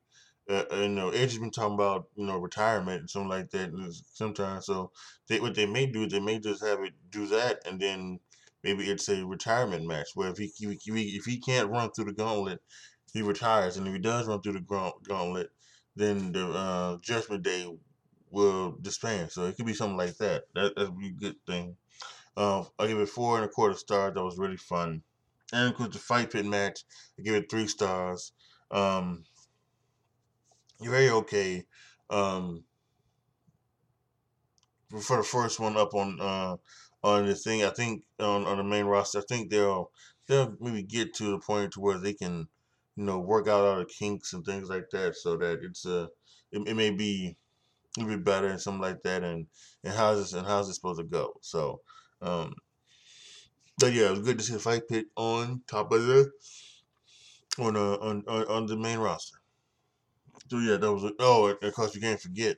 uh, 0.47 0.63
uh, 0.71 0.75
you 0.75 0.89
know, 0.89 1.09
Edge 1.09 1.31
has 1.31 1.39
been 1.39 1.49
talking 1.49 1.73
about 1.73 2.07
you 2.15 2.25
know 2.25 2.37
retirement 2.37 2.99
and 3.01 3.09
something 3.09 3.29
like 3.29 3.49
that. 3.51 3.71
Sometimes, 4.13 4.67
so 4.67 4.91
they, 5.27 5.39
what 5.39 5.55
they 5.55 5.65
may 5.65 5.87
do 5.87 6.03
is 6.03 6.11
they 6.11 6.19
may 6.19 6.39
just 6.39 6.63
have 6.63 6.83
it 6.83 6.93
do 7.09 7.25
that, 7.27 7.65
and 7.65 7.79
then 7.79 8.19
maybe 8.65 8.89
it's 8.89 9.07
a 9.07 9.23
retirement 9.25 9.85
match 9.87 10.07
where 10.15 10.29
if 10.29 10.37
he, 10.39 10.51
if 10.59 11.25
he 11.25 11.39
can't 11.39 11.69
run 11.69 11.91
through 11.91 12.05
the 12.05 12.13
gauntlet, 12.13 12.59
he 13.13 13.21
retires, 13.21 13.77
and 13.77 13.87
if 13.87 13.93
he 13.93 13.99
does 13.99 14.27
run 14.27 14.41
through 14.41 14.53
the 14.53 14.91
gauntlet, 15.07 15.51
then 15.95 16.33
the 16.33 16.47
uh, 16.49 16.97
Judgment 17.01 17.43
Day 17.43 17.71
will 18.31 18.75
disband. 18.81 19.31
So 19.31 19.45
it 19.45 19.55
could 19.55 19.67
be 19.67 19.73
something 19.75 19.97
like 19.97 20.17
that. 20.17 20.43
That 20.55 20.75
that 20.75 20.89
would 20.89 20.99
be 20.99 21.09
a 21.09 21.11
good 21.11 21.35
thing. 21.47 21.77
Uh, 22.35 22.65
I 22.79 22.87
give 22.87 22.99
it 22.99 23.07
four 23.07 23.37
and 23.37 23.45
a 23.45 23.47
quarter 23.47 23.75
stars. 23.75 24.15
That 24.15 24.23
was 24.23 24.37
really 24.37 24.57
fun. 24.57 25.03
And 25.53 25.73
course, 25.75 25.93
the 25.93 25.99
fight 25.99 26.31
pit 26.31 26.45
match, 26.45 26.83
I 27.17 27.21
give 27.21 27.35
it 27.35 27.49
three 27.49 27.67
stars. 27.67 28.33
Um, 28.71 29.23
very 30.81 31.09
okay. 31.09 31.65
Um, 32.09 32.65
for 35.01 35.17
the 35.17 35.23
first 35.23 35.59
one 35.59 35.77
up 35.77 35.93
on 35.93 36.19
uh, 36.19 36.57
on 37.05 37.27
the 37.27 37.35
thing, 37.35 37.63
I 37.63 37.69
think 37.69 38.03
on, 38.19 38.45
on 38.45 38.57
the 38.57 38.63
main 38.63 38.85
roster, 38.85 39.19
I 39.19 39.23
think 39.29 39.49
they'll 39.51 39.91
they'll 40.27 40.55
maybe 40.59 40.83
get 40.83 41.13
to 41.15 41.31
the 41.31 41.39
point 41.39 41.73
to 41.73 41.79
where 41.79 41.99
they 41.99 42.13
can 42.13 42.47
you 42.95 43.03
know, 43.03 43.19
work 43.19 43.47
out 43.47 43.65
all 43.65 43.77
the 43.77 43.85
kinks 43.85 44.33
and 44.33 44.45
things 44.45 44.69
like 44.69 44.89
that, 44.91 45.15
so 45.15 45.37
that 45.37 45.59
it's 45.63 45.85
a, 45.85 46.09
it, 46.51 46.67
it 46.67 46.75
may 46.75 46.91
be, 46.91 47.35
it 47.97 48.07
be 48.07 48.15
better 48.17 48.47
and 48.47 48.61
something 48.61 48.81
like 48.81 49.03
that, 49.03 49.23
and 49.23 49.47
and 49.83 49.93
how's 49.93 50.19
this 50.19 50.33
and 50.33 50.47
how's 50.47 50.69
it 50.69 50.75
supposed 50.75 50.99
to 50.99 51.05
go? 51.05 51.33
So, 51.41 51.81
um, 52.21 52.53
but 53.79 53.93
yeah, 53.93 54.07
it 54.07 54.11
was 54.11 54.19
good 54.21 54.37
to 54.37 54.43
see 54.43 54.53
the 54.53 54.59
fight 54.59 54.87
pit 54.87 55.07
on 55.15 55.61
top 55.67 55.91
of 55.91 56.05
the 56.05 56.31
on 57.59 57.75
uh 57.75 57.95
on 57.95 58.23
on, 58.27 58.65
the 58.65 58.77
main 58.77 58.99
roster. 58.99 59.37
So 60.49 60.59
yeah, 60.59 60.77
that 60.77 60.93
was 60.93 61.03
a, 61.03 61.11
oh, 61.19 61.47
of 61.47 61.73
course 61.73 61.95
you 61.95 62.01
can't 62.01 62.19
forget 62.19 62.57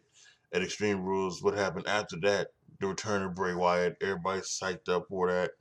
at 0.54 0.64
Extreme 0.64 1.04
Rules 1.04 1.42
what 1.42 1.56
happened 1.56 1.88
after 1.88 2.18
that. 2.22 2.50
The 2.80 2.88
return 2.88 3.24
of 3.24 3.36
Bray 3.36 3.56
Wyatt. 3.56 3.98
Everybody's 4.02 4.48
psyched 4.48 4.90
up 4.90 5.08
for 5.10 5.32
that. 5.32 5.52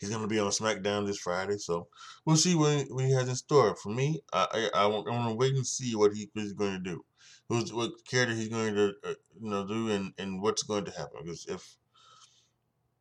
He's 0.00 0.10
to 0.10 0.26
be 0.26 0.38
on 0.38 0.50
SmackDown 0.50 1.06
this 1.06 1.18
Friday, 1.18 1.58
so 1.58 1.88
we'll 2.24 2.36
see 2.36 2.54
what, 2.54 2.86
what 2.90 3.04
he 3.04 3.12
has 3.12 3.28
in 3.28 3.34
store. 3.34 3.74
For 3.74 3.88
me, 3.88 4.20
I 4.32 4.68
I, 4.74 4.82
I 4.82 4.86
want, 4.86 5.06
to 5.06 5.34
wait 5.34 5.54
and 5.54 5.66
see 5.66 5.94
what 5.94 6.12
he 6.12 6.30
is 6.34 6.52
going 6.52 6.72
to 6.72 6.78
do, 6.78 7.04
who's 7.48 7.72
what 7.72 7.92
character 8.06 8.34
he's 8.34 8.48
going 8.48 8.74
to 8.74 8.92
uh, 9.04 9.14
you 9.40 9.50
know 9.50 9.66
do, 9.66 9.90
and, 9.90 10.12
and 10.18 10.42
what's 10.42 10.62
going 10.62 10.84
to 10.84 10.90
happen. 10.90 11.20
Because 11.22 11.46
if 11.48 11.76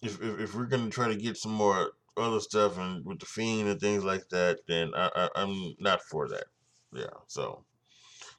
if 0.01 0.21
if, 0.21 0.39
if 0.39 0.55
we're 0.55 0.67
to 0.67 0.89
try 0.89 1.07
to 1.07 1.15
get 1.15 1.37
some 1.37 1.51
more 1.53 1.91
other 2.17 2.39
stuff 2.39 2.77
and 2.77 3.05
with 3.05 3.19
the 3.19 3.25
fiend 3.25 3.69
and 3.69 3.79
things 3.79 4.03
like 4.03 4.29
that, 4.29 4.59
then 4.67 4.91
I, 4.95 5.09
I 5.15 5.29
I'm 5.35 5.75
not 5.79 6.01
for 6.01 6.27
that. 6.29 6.45
Yeah, 6.93 7.17
so 7.27 7.63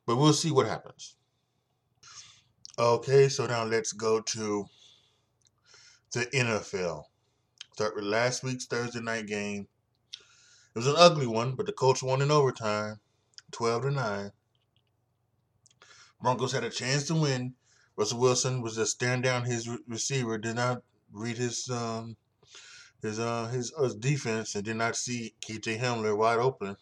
but 0.06 0.16
we'll 0.16 0.32
see 0.32 0.50
what 0.50 0.66
happens. 0.66 1.16
Okay, 2.78 3.28
so 3.28 3.46
now 3.46 3.64
let's 3.64 3.92
go 3.92 4.22
to 4.22 4.64
the 6.12 6.24
NFL. 6.26 7.04
Start 7.74 7.94
with 7.94 8.04
last 8.04 8.42
week's 8.42 8.64
Thursday 8.64 9.00
night 9.00 9.26
game. 9.26 9.68
It 10.74 10.78
was 10.78 10.86
an 10.86 10.94
ugly 10.96 11.26
one, 11.26 11.54
but 11.54 11.66
the 11.66 11.72
Colts 11.72 12.02
won 12.02 12.22
in 12.22 12.30
overtime, 12.30 12.98
12 13.50 13.82
to 13.82 13.90
9. 13.90 14.32
Broncos 16.22 16.52
had 16.52 16.64
a 16.64 16.70
chance 16.70 17.06
to 17.08 17.14
win. 17.14 17.54
Russell 17.96 18.20
Wilson 18.20 18.62
was 18.62 18.76
just 18.76 18.92
staring 18.92 19.20
down 19.20 19.44
his 19.44 19.68
receiver, 19.86 20.38
did 20.38 20.56
not 20.56 20.82
read 21.12 21.36
his 21.36 21.68
um 21.68 22.16
his 23.02 23.18
uh 23.18 23.48
his, 23.48 23.70
his 23.78 23.94
defense, 23.96 24.54
and 24.54 24.64
did 24.64 24.76
not 24.76 24.96
see 24.96 25.34
KJ 25.42 25.78
Hamler 25.78 26.16
wide 26.16 26.38
open. 26.38 26.76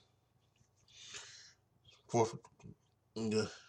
Fourth, 2.07 2.35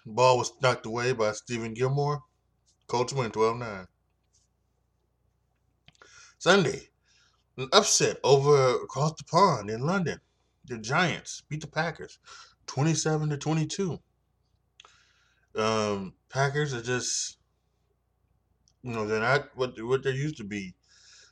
ball 0.06 0.38
was 0.38 0.54
knocked 0.62 0.86
away 0.86 1.14
by 1.14 1.32
Stephon 1.32 1.76
Gilmore. 1.76 2.24
Colts 2.88 3.14
win 3.14 3.32
12 3.32 3.58
9. 3.58 3.88
Sunday, 6.38 6.90
an 7.58 7.70
upset 7.72 8.18
over 8.24 8.76
across 8.84 9.14
the 9.14 9.24
pond 9.26 9.70
in 9.70 9.86
London. 9.86 10.20
The 10.66 10.78
Giants 10.78 11.44
beat 11.48 11.62
the 11.62 11.68
Packers 11.68 12.20
27 12.68 13.30
to 13.30 13.38
22. 13.38 14.00
Um, 15.56 16.14
Packers 16.30 16.74
are 16.74 16.82
just, 16.82 17.38
you 18.84 18.92
know, 18.92 19.06
they're 19.06 19.20
not 19.20 19.56
what 19.56 19.82
what 19.84 20.04
they 20.04 20.12
used 20.12 20.38
to 20.38 20.44
be 20.44 20.74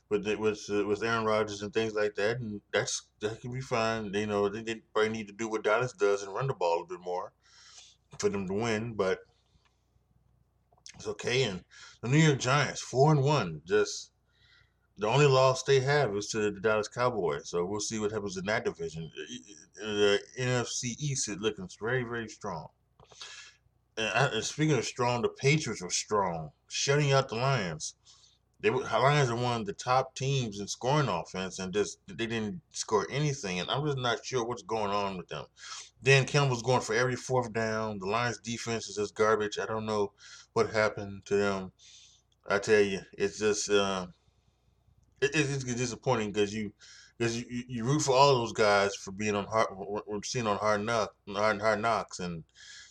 with 0.08 0.24
the, 0.24 0.36
with 0.36 0.64
uh, 0.70 0.84
with 0.86 1.02
Aaron 1.02 1.24
Rodgers 1.24 1.62
and 1.62 1.72
things 1.72 1.94
like 1.94 2.14
that, 2.16 2.38
and 2.38 2.60
that's 2.72 3.08
that 3.20 3.40
can 3.40 3.52
be 3.52 3.60
fine. 3.60 4.12
You 4.12 4.26
know, 4.26 4.48
they, 4.48 4.62
they 4.62 4.82
probably 4.92 5.10
need 5.10 5.28
to 5.28 5.32
do 5.32 5.48
what 5.48 5.64
Dallas 5.64 5.92
does 5.92 6.22
and 6.22 6.34
run 6.34 6.46
the 6.46 6.54
ball 6.54 6.82
a 6.82 6.86
bit 6.86 7.00
more 7.00 7.32
for 8.18 8.28
them 8.28 8.46
to 8.48 8.54
win, 8.54 8.94
but 8.94 9.20
it's 10.94 11.06
okay. 11.06 11.44
And 11.44 11.64
the 12.02 12.08
New 12.08 12.18
York 12.18 12.38
Giants, 12.38 12.80
four 12.80 13.12
and 13.12 13.22
one, 13.22 13.62
just 13.66 14.12
the 14.98 15.08
only 15.08 15.26
loss 15.26 15.62
they 15.62 15.80
have 15.80 16.14
is 16.14 16.28
to 16.28 16.50
the 16.50 16.60
Dallas 16.60 16.88
Cowboys. 16.88 17.48
So 17.48 17.64
we'll 17.64 17.80
see 17.80 17.98
what 17.98 18.12
happens 18.12 18.36
in 18.36 18.44
that 18.46 18.64
division. 18.64 19.10
The 19.76 20.20
NFC 20.38 20.94
East 20.98 21.28
is 21.28 21.38
looking 21.38 21.68
very, 21.80 22.02
very 22.02 22.28
strong. 22.28 22.68
And 23.96 24.44
speaking 24.44 24.76
of 24.76 24.84
strong, 24.84 25.22
the 25.22 25.28
Patriots 25.28 25.82
were 25.82 25.90
strong, 25.90 26.50
shutting 26.68 27.12
out 27.12 27.28
the 27.28 27.36
Lions. 27.36 27.94
They 28.62 28.70
were, 28.70 28.82
Lions 28.82 29.30
are 29.30 29.36
one 29.36 29.60
of 29.60 29.66
the 29.66 29.72
top 29.72 30.14
teams 30.14 30.60
in 30.60 30.68
scoring 30.68 31.08
offense, 31.08 31.58
and 31.58 31.72
just 31.72 31.98
they 32.06 32.26
didn't 32.26 32.60
score 32.72 33.06
anything. 33.10 33.60
And 33.60 33.70
I'm 33.70 33.84
just 33.86 33.98
not 33.98 34.24
sure 34.24 34.44
what's 34.44 34.62
going 34.62 34.90
on 34.90 35.16
with 35.16 35.28
them. 35.28 35.46
Dan 36.02 36.26
Campbell's 36.26 36.62
going 36.62 36.80
for 36.80 36.94
every 36.94 37.16
fourth 37.16 37.52
down. 37.52 37.98
The 37.98 38.06
Lions' 38.06 38.38
defense 38.38 38.88
is 38.88 38.96
just 38.96 39.14
garbage. 39.14 39.58
I 39.58 39.66
don't 39.66 39.86
know 39.86 40.12
what 40.52 40.70
happened 40.70 41.24
to 41.26 41.36
them. 41.36 41.72
I 42.48 42.58
tell 42.58 42.80
you, 42.80 43.00
it's 43.16 43.38
just. 43.38 43.70
Uh, 43.70 44.06
it, 45.20 45.30
it's 45.34 45.64
disappointing 45.64 46.32
because 46.32 46.54
you 46.54 46.72
because 47.18 47.38
you, 47.38 47.64
you 47.68 47.84
root 47.84 48.00
for 48.00 48.14
all 48.14 48.34
those 48.34 48.52
guys 48.52 48.94
for 48.94 49.12
being 49.12 49.34
on 49.34 49.46
hard 49.46 49.68
we're 49.70 50.22
seeing 50.24 50.46
on 50.46 50.56
hard 50.56 50.84
knock 50.84 51.14
hard, 51.28 51.60
hard 51.60 51.80
knocks 51.80 52.18
and 52.18 52.44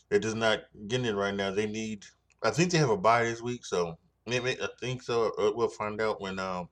they're 0.09 0.19
just 0.19 0.35
not 0.35 0.59
getting 0.87 1.05
it 1.05 1.15
right 1.15 1.33
now. 1.33 1.51
They 1.51 1.65
need 1.65 2.05
I 2.43 2.51
think 2.51 2.71
they 2.71 2.77
have 2.77 2.89
a 2.89 2.97
bye 2.97 3.25
this 3.25 3.41
week, 3.41 3.65
so 3.65 3.97
maybe 4.25 4.57
I 4.61 4.67
think 4.79 5.03
so. 5.03 5.31
Uh, 5.37 5.51
we'll 5.55 5.69
find 5.69 5.99
out 6.01 6.21
when 6.21 6.39
um, 6.39 6.69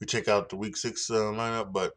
we 0.00 0.06
check 0.06 0.28
out 0.28 0.48
the 0.48 0.56
week 0.56 0.76
six 0.76 1.10
uh, 1.10 1.14
lineup. 1.14 1.72
But 1.72 1.96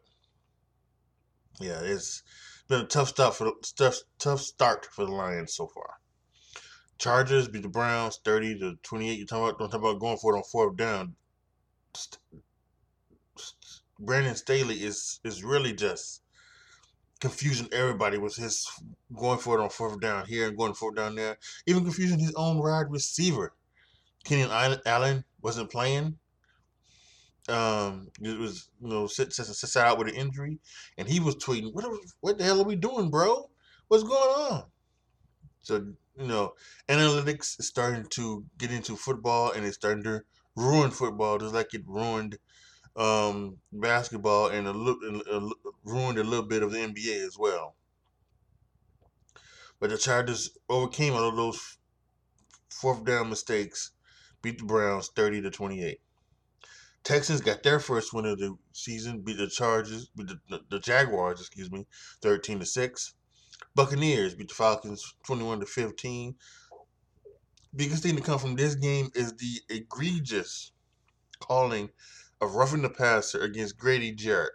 yeah, 1.60 1.80
it's 1.82 2.24
been 2.68 2.82
a 2.82 2.86
tough 2.86 3.10
start 3.10 3.36
for 3.36 3.52
tough 3.76 3.98
tough 4.20 4.42
start 4.42 4.86
for 4.86 5.06
the 5.06 5.12
Lions 5.12 5.54
so 5.56 5.68
far. 5.68 5.96
Chargers 6.98 7.48
beat 7.48 7.64
the 7.64 7.70
Browns 7.70 8.20
thirty 8.24 8.58
to 8.60 8.76
twenty 8.84 9.10
eight. 9.10 9.20
You 9.20 9.26
talking 9.26 9.46
about 9.46 9.60
don't 9.60 9.70
talk 9.70 9.82
about 9.82 10.00
going 10.00 10.18
for 10.18 10.36
it 10.36 10.38
on 10.38 10.44
fourth 10.44 10.78
down. 10.78 11.16
Brandon 14.00 14.36
Staley 14.36 14.76
is 14.84 15.20
is 15.24 15.44
really 15.44 15.74
just 15.74 16.22
confusing 17.20 17.68
everybody 17.72 18.18
with 18.18 18.36
his 18.36 18.68
going 19.16 19.40
for 19.40 19.60
it 19.60 19.64
on 19.64 19.70
fourth 19.70 20.00
down 20.00 20.26
here 20.26 20.48
and 20.48 20.58
going 20.58 20.74
fourth 20.74 20.96
down 20.96 21.16
there. 21.16 21.38
Even 21.66 21.84
confusing 21.84 22.20
his 22.20 22.34
own 22.36 22.60
wide 22.60 22.92
receiver. 22.92 23.54
Keenan 24.28 24.80
Allen 24.86 25.24
wasn't 25.42 25.72
playing. 25.72 26.18
Um, 27.48 28.10
it 28.22 28.38
was 28.38 28.70
you 28.82 28.90
know 28.90 29.08
sit, 29.08 29.32
sit, 29.32 29.46
sit 29.46 29.82
out 29.82 29.98
with 29.98 30.10
an 30.10 30.16
injury, 30.16 30.60
and 30.98 31.08
he 31.08 31.22
was 31.22 31.36
tweeting, 31.38 31.74
"What 31.74 31.86
what 32.20 32.38
the 32.38 32.44
hell 32.44 32.60
are 32.60 32.66
we 32.66 32.76
doing, 32.76 33.10
bro? 33.10 33.50
What's 33.88 34.04
going 34.04 34.52
on?" 34.52 34.64
So 35.62 35.94
you 36.18 36.28
know, 36.28 36.56
analytics 36.90 37.58
is 37.58 37.68
starting 37.68 38.06
to 38.12 38.44
get 38.58 38.72
into 38.72 38.98
football, 38.98 39.54
and 39.54 39.66
it's 39.66 39.78
starting 39.78 40.04
to 40.04 40.24
ruin 40.58 40.92
football, 40.92 41.38
just 41.38 41.54
like 41.54 41.74
it 41.74 41.84
ruined 41.88 42.38
um, 42.98 43.60
basketball 43.72 44.48
and 44.50 44.68
a 44.68 44.74
little 44.74 45.54
ruined 45.86 46.20
a 46.20 46.24
little 46.24 46.46
bit 46.46 46.64
of 46.64 46.74
the 46.74 46.80
NBA 46.80 47.26
as 47.26 47.38
well. 47.38 47.76
But 49.80 49.92
the 49.92 49.98
Chargers 49.98 50.58
overcame 50.68 51.14
all 51.14 51.30
of 51.30 51.38
those 51.38 51.78
fourth 52.70 53.06
down 53.06 53.30
mistakes, 53.30 53.92
beat 54.42 54.60
the 54.60 54.66
Browns 54.66 55.10
thirty 55.16 55.42
to 55.42 55.50
twenty 55.50 55.84
eight. 55.84 56.00
Texans 57.04 57.42
got 57.42 57.64
their 57.64 57.80
first 57.80 58.14
win 58.14 58.26
of 58.26 58.38
the 58.38 58.58
season, 58.74 59.22
beat 59.22 59.38
the 59.38 59.48
Chargers, 59.48 60.10
beat 60.16 60.28
the, 60.50 60.62
the 60.70 60.80
Jaguars, 60.80 61.40
excuse 61.40 61.72
me, 61.72 61.88
thirteen 62.22 62.60
to 62.60 62.66
six. 62.66 63.14
Buccaneers 63.76 64.36
beat 64.36 64.50
the 64.50 64.54
Falcons 64.54 65.16
twenty 65.26 65.44
one 65.44 65.60
to 65.60 65.66
fifteen. 65.66 66.36
Biggest 67.76 68.04
thing 68.04 68.16
to 68.16 68.22
come 68.22 68.40
from 68.40 68.56
this 68.56 68.76
game 68.76 69.10
is 69.14 69.34
the 69.34 69.62
egregious 69.70 70.72
calling 71.40 71.90
of 72.42 72.56
roughing 72.56 72.82
the 72.82 72.90
passer 72.90 73.40
against 73.42 73.78
Grady 73.78 74.12
Jarrett. 74.12 74.54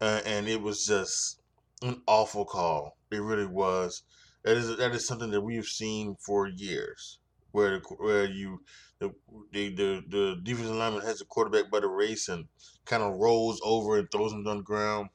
Uh, 0.00 0.20
and 0.24 0.48
it 0.48 0.60
was 0.60 0.86
just 0.86 1.40
an 1.82 2.02
awful 2.06 2.44
call. 2.44 2.96
It 3.10 3.22
really 3.22 3.46
was. 3.46 4.02
That 4.44 4.56
is 4.56 4.76
that 4.76 4.94
is 4.94 5.06
something 5.06 5.30
that 5.30 5.40
we've 5.40 5.66
seen 5.66 6.16
for 6.20 6.46
years, 6.46 7.18
where 7.58 7.80
where 7.98 8.24
you 8.24 8.62
the 8.98 9.12
the 9.52 9.74
the, 9.74 10.02
the 10.08 10.40
defensive 10.42 10.74
lineman 10.74 11.02
has 11.02 11.18
the 11.18 11.24
quarterback 11.24 11.70
by 11.70 11.80
the 11.80 11.88
race 11.88 12.28
and 12.28 12.46
kind 12.84 13.02
of 13.02 13.16
rolls 13.16 13.60
over 13.64 13.98
and 13.98 14.10
throws 14.10 14.32
him 14.32 14.46
on 14.46 14.58
the 14.58 14.62
ground 14.62 15.08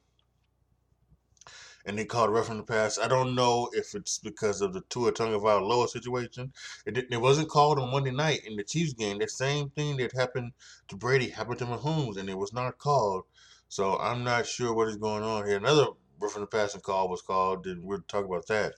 and 1.86 1.98
they 1.98 2.04
called 2.04 2.30
roughing 2.30 2.56
the 2.56 2.62
pass. 2.62 2.98
I 2.98 3.08
don't 3.08 3.34
know 3.34 3.68
if 3.72 3.94
it's 3.94 4.18
because 4.18 4.60
of 4.60 4.72
the 4.72 4.80
Tua 4.88 5.12
Tagovailoa 5.12 5.88
situation. 5.88 6.52
It, 6.86 7.06
it 7.10 7.20
wasn't 7.20 7.50
called 7.50 7.78
on 7.78 7.90
Monday 7.90 8.10
night 8.10 8.40
in 8.46 8.56
the 8.56 8.64
Chiefs 8.64 8.94
game. 8.94 9.18
The 9.18 9.28
same 9.28 9.70
thing 9.70 9.98
that 9.98 10.12
happened 10.12 10.52
to 10.88 10.96
Brady 10.96 11.28
happened 11.28 11.58
to 11.58 11.66
Mahomes, 11.66 12.16
and 12.16 12.28
it 12.30 12.38
was 12.38 12.52
not 12.52 12.78
called. 12.78 13.24
So 13.68 13.98
I'm 13.98 14.24
not 14.24 14.46
sure 14.46 14.72
what 14.72 14.88
is 14.88 14.96
going 14.96 15.22
on 15.22 15.46
here. 15.46 15.56
Another 15.56 15.88
roughing 16.18 16.42
the 16.42 16.46
passing 16.46 16.80
call 16.80 17.08
was 17.08 17.22
called, 17.22 17.66
and 17.66 17.84
we'll 17.84 18.00
talk 18.08 18.24
about 18.24 18.46
that. 18.46 18.74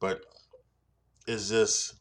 But 0.00 0.22
it's 1.26 1.48
just 1.48 1.97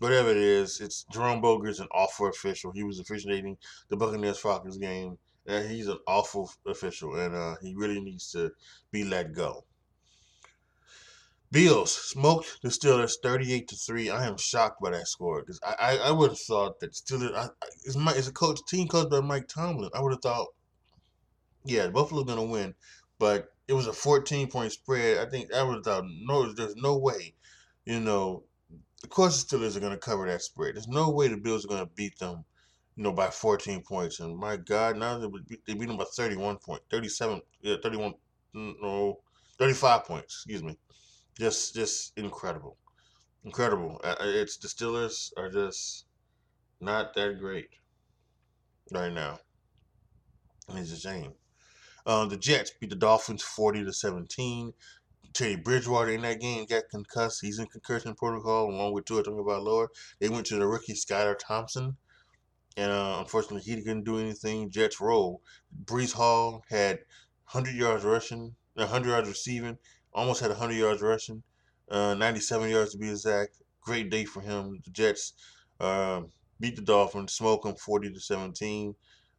whatever 0.00 0.30
it 0.30 0.36
is. 0.36 0.80
It's 0.80 1.06
Jerome 1.12 1.40
Boger's 1.40 1.80
an 1.80 1.88
awful 1.92 2.26
official. 2.26 2.72
He 2.72 2.82
was 2.82 2.98
officiating 2.98 3.56
the 3.88 3.96
Buccaneers 3.96 4.38
Falcons 4.38 4.76
game. 4.76 5.16
And 5.46 5.68
he's 5.68 5.88
an 5.88 5.98
awful 6.06 6.50
official, 6.66 7.16
and 7.16 7.34
uh, 7.34 7.54
he 7.62 7.74
really 7.74 7.98
needs 7.98 8.30
to 8.32 8.52
be 8.92 9.04
let 9.04 9.32
go. 9.32 9.64
Bills 11.50 11.92
smoked 11.92 12.58
the 12.62 12.68
Steelers 12.68 13.14
thirty-eight 13.22 13.66
to 13.68 13.74
three. 13.74 14.10
I 14.10 14.26
am 14.26 14.36
shocked 14.36 14.82
by 14.82 14.90
that 14.90 15.08
score 15.08 15.40
because 15.40 15.58
I, 15.64 15.74
I, 15.80 15.96
I 16.08 16.10
would 16.10 16.30
have 16.30 16.38
thought 16.38 16.78
that 16.80 16.92
Steelers 16.92 17.34
I, 17.34 17.48
is 17.84 17.96
my 17.96 18.12
a 18.12 18.22
coach 18.30 18.60
team 18.68 18.86
coached 18.86 19.10
by 19.10 19.20
Mike 19.20 19.48
Tomlin. 19.48 19.90
I 19.94 20.02
would 20.02 20.12
have 20.12 20.22
thought, 20.22 20.48
yeah, 21.64 21.88
Buffalo's 21.88 22.26
gonna 22.26 22.44
win, 22.44 22.74
but 23.18 23.48
it 23.66 23.72
was 23.72 23.86
a 23.86 23.94
fourteen 23.94 24.46
point 24.46 24.72
spread. 24.72 25.26
I 25.26 25.28
think 25.28 25.52
I 25.54 25.62
would 25.62 25.76
have 25.76 25.84
thought 25.84 26.04
no, 26.06 26.52
there's 26.52 26.76
no 26.76 26.98
way, 26.98 27.34
you 27.86 27.98
know, 27.98 28.44
of 29.02 29.10
course, 29.10 29.42
the 29.42 29.56
Steelers 29.56 29.76
are 29.76 29.80
going 29.80 29.92
to 29.92 29.98
cover 29.98 30.26
that 30.26 30.42
spread. 30.42 30.74
There's 30.74 30.88
no 30.88 31.10
way 31.10 31.28
the 31.28 31.36
Bills 31.36 31.64
are 31.64 31.68
going 31.68 31.80
to 31.80 31.92
beat 31.94 32.18
them, 32.18 32.44
you 32.96 33.02
know, 33.04 33.12
by 33.12 33.28
14 33.28 33.82
points. 33.82 34.20
And 34.20 34.36
my 34.36 34.56
God, 34.56 34.96
now 34.96 35.18
they 35.18 35.28
beat, 35.28 35.64
they 35.66 35.74
beat 35.74 35.88
them 35.88 35.96
by 35.96 36.04
31 36.04 36.58
points, 36.58 36.84
37, 36.90 37.40
yeah, 37.62 37.76
31, 37.82 38.14
mm, 38.54 38.74
no, 38.82 39.20
35 39.58 40.04
points. 40.04 40.44
Excuse 40.44 40.62
me. 40.62 40.76
Just, 41.38 41.74
just 41.74 42.12
incredible, 42.18 42.76
incredible. 43.44 44.00
It's 44.04 44.58
the 44.58 44.68
Steelers 44.68 45.32
are 45.36 45.50
just 45.50 46.04
not 46.80 47.14
that 47.14 47.38
great 47.38 47.70
right 48.92 49.12
now. 49.12 49.38
It's 50.74 50.92
a 50.92 50.96
shame. 50.98 51.32
Uh, 52.06 52.26
the 52.26 52.36
Jets 52.36 52.72
beat 52.80 52.90
the 52.90 52.96
Dolphins 52.96 53.42
40 53.42 53.84
to 53.84 53.92
17. 53.92 54.72
Teddy 55.32 55.56
Bridgewater 55.56 56.10
in 56.10 56.22
that 56.22 56.40
game 56.40 56.66
got 56.66 56.88
concussed. 56.90 57.40
He's 57.40 57.58
in 57.58 57.66
concussion 57.66 58.14
protocol 58.14 58.70
along 58.70 58.92
with 58.92 59.04
Tua 59.04 59.22
Tagovailoa. 59.22 59.88
They 60.18 60.28
went 60.28 60.46
to 60.46 60.56
the 60.56 60.66
rookie 60.66 60.94
Skylar 60.94 61.38
Thompson, 61.38 61.96
and 62.76 62.90
uh, 62.90 63.16
unfortunately 63.20 63.62
he 63.62 63.76
didn't 63.76 64.04
do 64.04 64.18
anything. 64.18 64.70
Jets 64.70 65.00
roll. 65.00 65.40
Breece 65.84 66.12
Hall 66.12 66.64
had 66.68 66.98
100 67.52 67.74
yards 67.74 68.04
rushing, 68.04 68.54
100 68.74 69.08
yards 69.08 69.28
receiving, 69.28 69.78
almost 70.12 70.40
had 70.40 70.50
100 70.50 70.74
yards 70.74 71.02
rushing, 71.02 71.42
uh, 71.90 72.14
97 72.14 72.68
yards 72.68 72.92
to 72.92 72.98
be 72.98 73.10
exact. 73.10 73.56
Great 73.82 74.10
day 74.10 74.24
for 74.24 74.40
him. 74.40 74.80
The 74.84 74.90
Jets 74.90 75.32
uh, 75.78 76.22
beat 76.58 76.76
the 76.76 76.82
Dolphins, 76.82 77.32
smoke 77.32 77.62
them 77.62 77.76
40 77.76 78.12
to 78.12 78.20
17, 78.20 78.94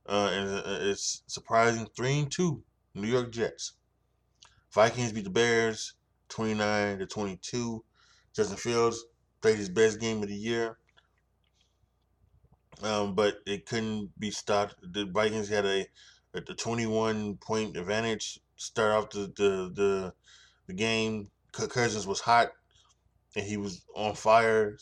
uh, 0.07 0.29
and 0.33 0.49
uh, 0.49 0.61
it's 0.81 1.23
surprising 1.27 1.87
three 1.95 2.19
and 2.19 2.31
two 2.31 2.63
New 2.95 3.07
York 3.07 3.31
Jets. 3.31 3.73
Vikings 4.73 5.11
beat 5.11 5.25
the 5.25 5.29
Bears 5.29 5.93
29 6.29 6.99
to 6.99 7.05
22. 7.05 7.83
Justin 8.35 8.57
Fields 8.57 9.03
played 9.41 9.57
his 9.57 9.69
best 9.69 9.99
game 9.99 10.21
of 10.21 10.29
the 10.29 10.35
year. 10.35 10.77
Um, 12.81 13.13
but 13.13 13.35
it 13.45 13.65
couldn't 13.65 14.11
be 14.17 14.31
stopped. 14.31 14.75
The 14.81 15.05
Vikings 15.05 15.49
had 15.49 15.65
a, 15.65 15.85
a 16.33 16.41
21 16.41 17.37
point 17.37 17.77
advantage. 17.77 18.39
Start 18.55 18.91
off 18.91 19.09
the, 19.09 19.31
the, 19.35 19.71
the 19.73 20.13
the 20.67 20.73
game. 20.73 21.29
Cousins 21.51 22.07
was 22.07 22.21
hot, 22.21 22.49
and 23.35 23.45
he 23.45 23.57
was 23.57 23.83
on 23.95 24.15
fire, 24.15 24.77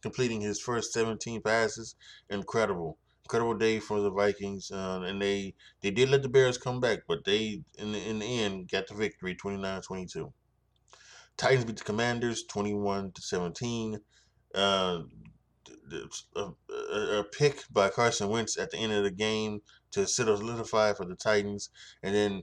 completing 0.00 0.40
his 0.40 0.60
first 0.60 0.92
17 0.92 1.42
passes. 1.42 1.96
Incredible, 2.30 2.98
incredible 3.26 3.54
day 3.54 3.80
for 3.80 4.00
the 4.00 4.10
Vikings, 4.10 4.70
uh, 4.70 5.02
and 5.04 5.20
they 5.20 5.54
they 5.80 5.90
did 5.90 6.10
let 6.10 6.22
the 6.22 6.28
Bears 6.28 6.56
come 6.56 6.80
back, 6.80 7.00
but 7.08 7.24
they 7.24 7.62
in 7.76 7.92
the, 7.92 8.08
in 8.08 8.20
the 8.20 8.40
end 8.40 8.70
got 8.70 8.86
the 8.86 8.94
victory, 8.94 9.34
29-22. 9.34 10.32
Titans 11.36 11.64
beat 11.64 11.76
the 11.76 11.84
Commanders, 11.84 12.44
21 12.44 13.12
to 13.12 13.20
17. 13.20 13.98
Uh, 14.54 15.00
a, 16.36 16.50
a, 17.18 17.24
pick 17.24 17.64
by 17.70 17.88
Carson 17.88 18.28
Wentz 18.28 18.58
at 18.58 18.70
the 18.70 18.78
end 18.78 18.92
of 18.92 19.04
the 19.04 19.10
game 19.10 19.60
to 19.90 20.06
solidify 20.06 20.92
for 20.94 21.04
the 21.04 21.16
Titans, 21.16 21.70
and 22.02 22.14
then 22.14 22.42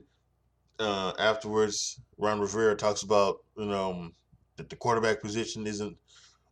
uh, 0.78 1.12
afterwards, 1.18 2.00
Ron 2.18 2.40
Rivera 2.40 2.76
talks 2.76 3.02
about 3.02 3.38
you 3.56 3.66
know 3.66 4.10
that 4.56 4.68
the 4.68 4.76
quarterback 4.76 5.22
position 5.22 5.66
isn't 5.66 5.96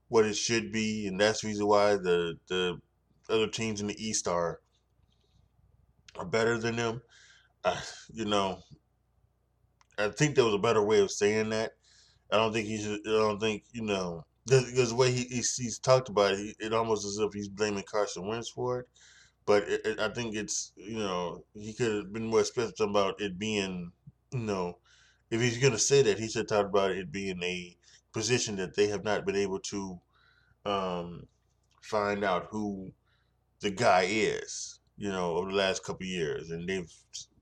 what 0.09 0.25
it 0.25 0.37
should 0.37 0.73
be, 0.73 1.07
and 1.07 1.21
that's 1.21 1.43
the 1.43 1.49
reason 1.49 1.67
why 1.67 1.97
the 1.97 2.39
the 2.49 2.81
other 3.29 3.49
teams 3.49 3.81
in 3.81 3.87
the 3.87 4.05
East 4.05 4.29
are 4.29 4.61
are 6.17 6.25
better 6.27 6.59
than 6.59 6.77
them. 6.77 7.03
You 8.13 8.25
know, 8.27 8.63
I 9.99 10.09
think 10.09 10.35
there 10.35 10.45
was 10.45 10.55
a 10.55 10.59
better 10.59 10.83
way 10.83 11.01
of 11.01 11.11
saying 11.11 11.51
that. 11.51 11.73
I 12.31 12.37
don't 12.37 12.53
think 12.53 12.67
he 12.69 12.79
should. 12.83 13.01
I 13.07 13.11
don't 13.11 13.41
think 13.41 13.65
you 13.73 13.83
know 13.83 14.27
because 14.47 14.91
the 14.91 14.97
way 14.97 15.13
he, 15.13 15.25
he's, 15.25 15.57
he's 15.57 15.79
talked 15.79 16.09
about 16.09 16.35
it, 16.35 16.57
it 16.59 16.73
almost 16.75 17.07
as 17.07 17.19
if 17.19 17.33
he's 17.33 17.49
blaming 17.49 17.85
Carson 17.85 18.27
Wentz 18.27 18.51
for 18.51 18.81
it. 18.81 18.89
But 19.47 19.65
it, 19.65 19.87
it, 19.87 20.01
I 20.01 20.11
think 20.11 20.35
it's 20.37 20.73
you 20.77 20.99
know 20.99 21.45
he 21.55 21.75
could 21.75 21.95
have 21.97 22.13
been 22.13 22.27
more 22.27 22.45
specific 22.45 22.81
about 22.81 23.21
it 23.21 23.39
being 23.39 23.93
you 24.33 24.41
know 24.41 24.79
if 25.31 25.41
he's 25.41 25.59
going 25.59 25.73
to 25.73 25.79
say 25.79 26.03
that, 26.03 26.19
he 26.19 26.29
should 26.29 26.49
talk 26.49 26.67
about 26.67 26.93
it 26.93 27.13
being 27.13 27.43
a 27.43 27.77
position 28.13 28.57
that 28.57 28.77
they 28.77 28.89
have 28.89 29.05
not 29.05 29.25
been 29.27 29.37
able 29.37 29.61
to 29.61 30.01
um, 30.65 31.29
find 31.83 32.25
out 32.25 32.49
who 32.51 32.93
the 33.63 33.71
guy 33.71 34.07
is. 34.09 34.79
You 34.99 35.09
know, 35.09 35.37
over 35.37 35.51
the 35.51 35.57
last 35.57 35.83
couple 35.83 36.07
years, 36.07 36.51
and 36.51 36.69
they've 36.69 36.93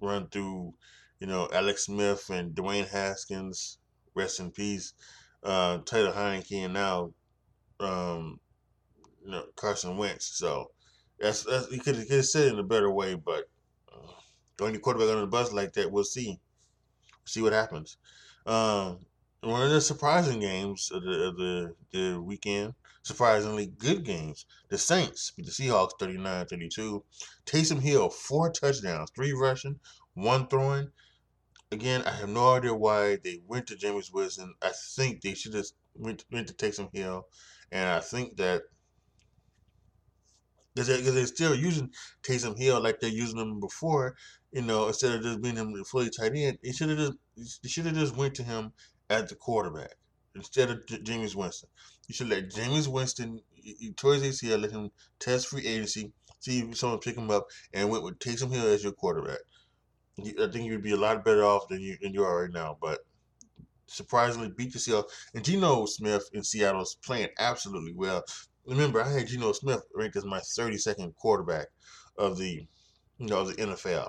run 0.01 0.29
through, 0.29 0.73
you 1.19 1.27
know, 1.27 1.49
Alex 1.53 1.87
Smith 1.87 2.31
and 2.31 2.55
Dwayne 2.55 2.89
Haskins, 2.89 3.79
rest 4.15 4.41
in 4.41 4.51
peace, 4.51 4.95
uh, 5.43 5.79
Taylor 5.85 6.13
Heinicke, 6.13 6.65
and 6.65 6.73
now, 6.73 7.13
um, 7.81 8.39
you 9.23 9.33
know, 9.33 9.45
Carson 9.57 9.97
Wentz. 9.99 10.39
So 10.39 10.71
that's, 11.19 11.43
that's 11.43 11.69
he 11.71 11.81
could 11.81 11.97
have 11.97 12.25
said 12.25 12.47
it 12.47 12.53
in 12.55 12.59
a 12.61 12.63
better 12.63 12.91
way, 12.91 13.15
but 13.15 13.51
uh, 13.93 14.71
to 14.71 14.79
quarterback 14.79 15.15
on 15.15 15.21
the 15.21 15.27
bus 15.27 15.53
like 15.53 15.73
that, 15.75 15.91
we'll 15.91 16.05
see 16.05 16.39
see 17.27 17.43
what 17.43 17.53
happens. 17.53 17.99
Um, 18.47 19.01
one 19.43 19.63
of 19.63 19.71
the 19.71 19.81
surprising 19.81 20.41
games 20.41 20.91
of 20.93 21.03
the 21.03 21.29
of 21.29 21.37
the, 21.37 21.75
the 21.93 22.23
weekend, 22.23 22.75
surprisingly 23.03 23.67
good 23.67 24.05
games. 24.05 24.47
The 24.69 24.79
Saints 24.79 25.33
beat 25.37 25.47
the 25.47 25.53
Seahawks 25.53 25.93
39-32. 26.01 27.03
Taysom 27.47 27.81
Hill, 27.81 28.11
four 28.11 28.51
touchdowns, 28.51 29.11
three 29.15 29.33
rushing, 29.33 29.81
one 30.15 30.47
throwing. 30.49 30.91
Again, 31.73 32.03
I 32.03 32.11
have 32.13 32.29
no 32.29 32.55
idea 32.55 32.75
why 32.75 33.17
they 33.23 33.41
went 33.47 33.69
to 33.69 33.77
Jameis 33.77 34.13
Winston. 34.13 34.55
I 34.61 34.73
think 34.97 35.23
they 35.23 35.35
should 35.35 35.55
have 35.55 35.67
went, 35.95 36.25
went 36.33 36.49
to 36.49 36.55
Taysom 36.55 36.95
Hill, 36.95 37.27
and 37.71 37.89
I 37.89 38.01
think 38.01 38.37
that 38.37 38.63
because 40.75 40.89
they, 40.89 41.01
they're 41.01 41.27
still 41.27 41.55
using 41.55 41.91
Taysom 42.23 42.59
Hill 42.59 42.81
like 42.81 43.01
they're 43.01 43.11
using 43.11 43.39
him 43.39 43.61
before, 43.61 44.15
you 44.53 44.63
know, 44.63 44.89
instead 44.89 45.15
of 45.15 45.23
just 45.23 45.43
being 45.43 45.57
him 45.57 45.75
fully 45.85 46.11
tight 46.11 46.33
end, 46.35 46.59
they 46.63 46.73
should 46.73 46.89
have 46.89 46.99
just 47.37 47.63
they 47.63 47.69
should 47.69 47.87
have 47.87 47.95
just 47.95 48.17
went 48.17 48.35
to 48.37 48.43
him 48.43 48.73
at 49.09 49.29
the 49.29 49.35
quarterback 49.35 49.97
instead 50.35 50.71
of 50.71 50.87
J- 50.87 50.99
Jameis 50.99 51.35
Winston. 51.35 51.69
You 52.09 52.15
should 52.15 52.29
let 52.29 52.51
Jameis 52.51 52.89
Winston 52.89 53.41
his 53.63 53.93
ACL, 54.03 54.61
let 54.61 54.71
him 54.71 54.91
test 55.19 55.49
free 55.49 55.67
agency, 55.67 56.13
see 56.41 56.61
if 56.61 56.77
someone 56.77 56.99
pick 56.99 57.17
him 57.17 57.31
up, 57.31 57.47
and 57.73 57.91
went 57.91 58.05
with 58.05 58.19
Taysom 58.19 58.53
Hill 58.53 58.67
as 58.67 58.83
your 58.83 58.93
quarterback. 58.93 59.39
I 60.19 60.49
think 60.51 60.67
you'd 60.67 60.83
be 60.83 60.93
a 60.93 60.97
lot 60.97 61.25
better 61.25 61.45
off 61.45 61.69
than 61.69 61.81
you 61.81 61.97
than 62.03 62.13
you 62.13 62.25
are 62.25 62.43
right 62.43 62.53
now. 62.53 62.77
But 62.81 63.01
surprisingly, 63.87 64.51
beat 64.51 64.73
Seahawks. 64.75 65.11
And 65.35 65.45
Geno 65.45 65.87
Smith 65.87 66.29
in 66.33 66.45
Seattle 66.45 66.83
is 66.83 66.97
playing 67.03 67.29
absolutely 67.39 67.93
well. 67.93 68.23
Remember, 68.67 69.03
I 69.03 69.11
had 69.11 69.29
Geno 69.29 69.53
Smith 69.53 69.83
ranked 69.95 70.17
as 70.17 70.25
my 70.25 70.41
32nd 70.41 71.15
quarterback 71.17 71.69
of 72.19 72.39
the 72.39 72.67
you 73.19 73.27
know 73.27 73.41
of 73.41 73.49
the 73.49 73.55
NFL. 73.55 74.09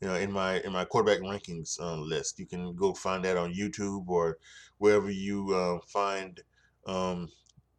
You 0.00 0.08
know, 0.08 0.14
in 0.16 0.32
my 0.32 0.60
in 0.60 0.72
my 0.72 0.84
quarterback 0.84 1.20
rankings 1.20 1.80
uh, 1.80 1.94
list, 1.94 2.38
you 2.38 2.46
can 2.46 2.74
go 2.74 2.92
find 2.92 3.24
that 3.24 3.36
on 3.36 3.54
YouTube 3.54 4.08
or 4.08 4.38
wherever 4.82 5.08
you 5.08 5.54
uh, 5.54 5.78
find 5.86 6.40
um, 6.88 7.28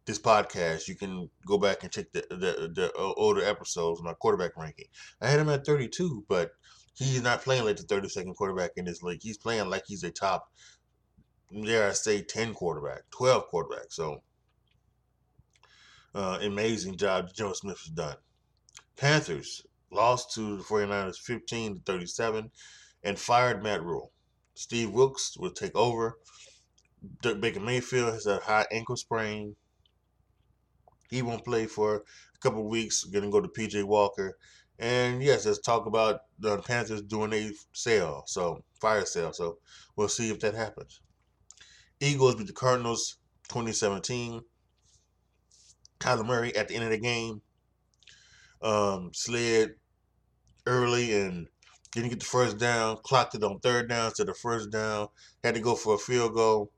this 0.06 0.18
podcast. 0.18 0.88
You 0.88 0.94
can 0.94 1.28
go 1.46 1.58
back 1.58 1.82
and 1.82 1.92
check 1.92 2.10
the, 2.12 2.24
the 2.30 2.72
the 2.74 2.92
older 2.94 3.44
episodes. 3.44 4.02
My 4.02 4.14
quarterback 4.14 4.56
ranking. 4.56 4.86
I 5.20 5.28
had 5.28 5.38
him 5.38 5.50
at 5.50 5.66
32, 5.66 6.24
but 6.28 6.52
he's 6.94 7.22
not 7.22 7.42
playing 7.42 7.66
like 7.66 7.76
the 7.76 7.82
32nd 7.82 8.34
quarterback 8.36 8.70
in 8.76 8.86
this 8.86 9.02
league. 9.02 9.20
He's 9.22 9.36
playing 9.36 9.68
like 9.68 9.84
he's 9.86 10.02
a 10.02 10.10
top, 10.10 10.50
dare 11.52 11.90
I 11.90 11.92
say, 11.92 12.22
10 12.22 12.54
quarterback, 12.54 13.02
12 13.10 13.48
quarterback. 13.48 13.90
So, 13.90 14.22
uh, 16.14 16.38
amazing 16.40 16.96
job 16.96 17.28
Joe 17.34 17.52
Smith 17.52 17.80
has 17.80 17.90
done. 17.90 18.16
Panthers 18.96 19.66
lost 19.90 20.32
to 20.36 20.56
the 20.56 20.62
49ers 20.62 21.18
15 21.18 21.74
to 21.74 21.80
37 21.84 22.50
and 23.02 23.18
fired 23.18 23.62
Matt 23.62 23.82
Rhule. 23.82 24.10
Steve 24.54 24.90
Wilks 24.90 25.36
will 25.36 25.50
take 25.50 25.76
over. 25.76 26.16
Baker 27.22 27.60
Mayfield 27.60 28.12
has 28.12 28.26
a 28.26 28.38
high 28.38 28.66
ankle 28.70 28.96
sprain. 28.96 29.56
He 31.10 31.22
won't 31.22 31.44
play 31.44 31.66
for 31.66 31.96
a 31.96 32.38
couple 32.40 32.68
weeks. 32.68 33.04
Going 33.04 33.24
to 33.24 33.30
go 33.30 33.40
to 33.40 33.48
PJ 33.48 33.84
Walker. 33.84 34.36
And 34.78 35.22
yes, 35.22 35.46
let's 35.46 35.60
talk 35.60 35.86
about 35.86 36.20
the 36.38 36.58
Panthers 36.58 37.02
doing 37.02 37.32
a 37.32 37.52
sale, 37.72 38.24
so 38.26 38.64
fire 38.80 39.06
sale. 39.06 39.32
So 39.32 39.58
we'll 39.94 40.08
see 40.08 40.30
if 40.30 40.40
that 40.40 40.54
happens. 40.54 41.00
Eagles 42.00 42.34
beat 42.34 42.48
the 42.48 42.52
Cardinals 42.52 43.18
2017. 43.48 44.42
Kyler 46.00 46.26
Murray 46.26 46.54
at 46.56 46.68
the 46.68 46.74
end 46.74 46.84
of 46.84 46.90
the 46.90 46.98
game 46.98 47.40
um, 48.64 49.10
slid 49.12 49.74
early 50.66 51.14
and 51.14 51.46
didn't 51.92 52.10
get 52.10 52.20
the 52.20 52.26
first 52.26 52.58
down. 52.58 52.96
Clocked 53.04 53.34
it 53.34 53.44
on 53.44 53.60
third 53.60 53.88
down 53.88 54.12
to 54.14 54.24
the 54.24 54.34
first 54.34 54.70
down. 54.70 55.08
Had 55.44 55.54
to 55.54 55.60
go 55.60 55.76
for 55.76 55.94
a 55.94 55.98
field 55.98 56.34
goal, 56.34 56.72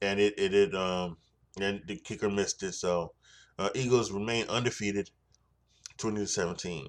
and 0.00 0.20
it 0.20 0.38
it, 0.38 0.54
it 0.54 0.74
um 0.74 1.16
and 1.60 1.82
the 1.86 1.96
kicker 1.96 2.30
missed 2.30 2.62
it. 2.62 2.72
So 2.72 3.12
uh, 3.58 3.70
Eagles 3.74 4.12
remain 4.12 4.48
undefeated, 4.48 5.10
20 5.96 6.20
to 6.20 6.26
17. 6.26 6.88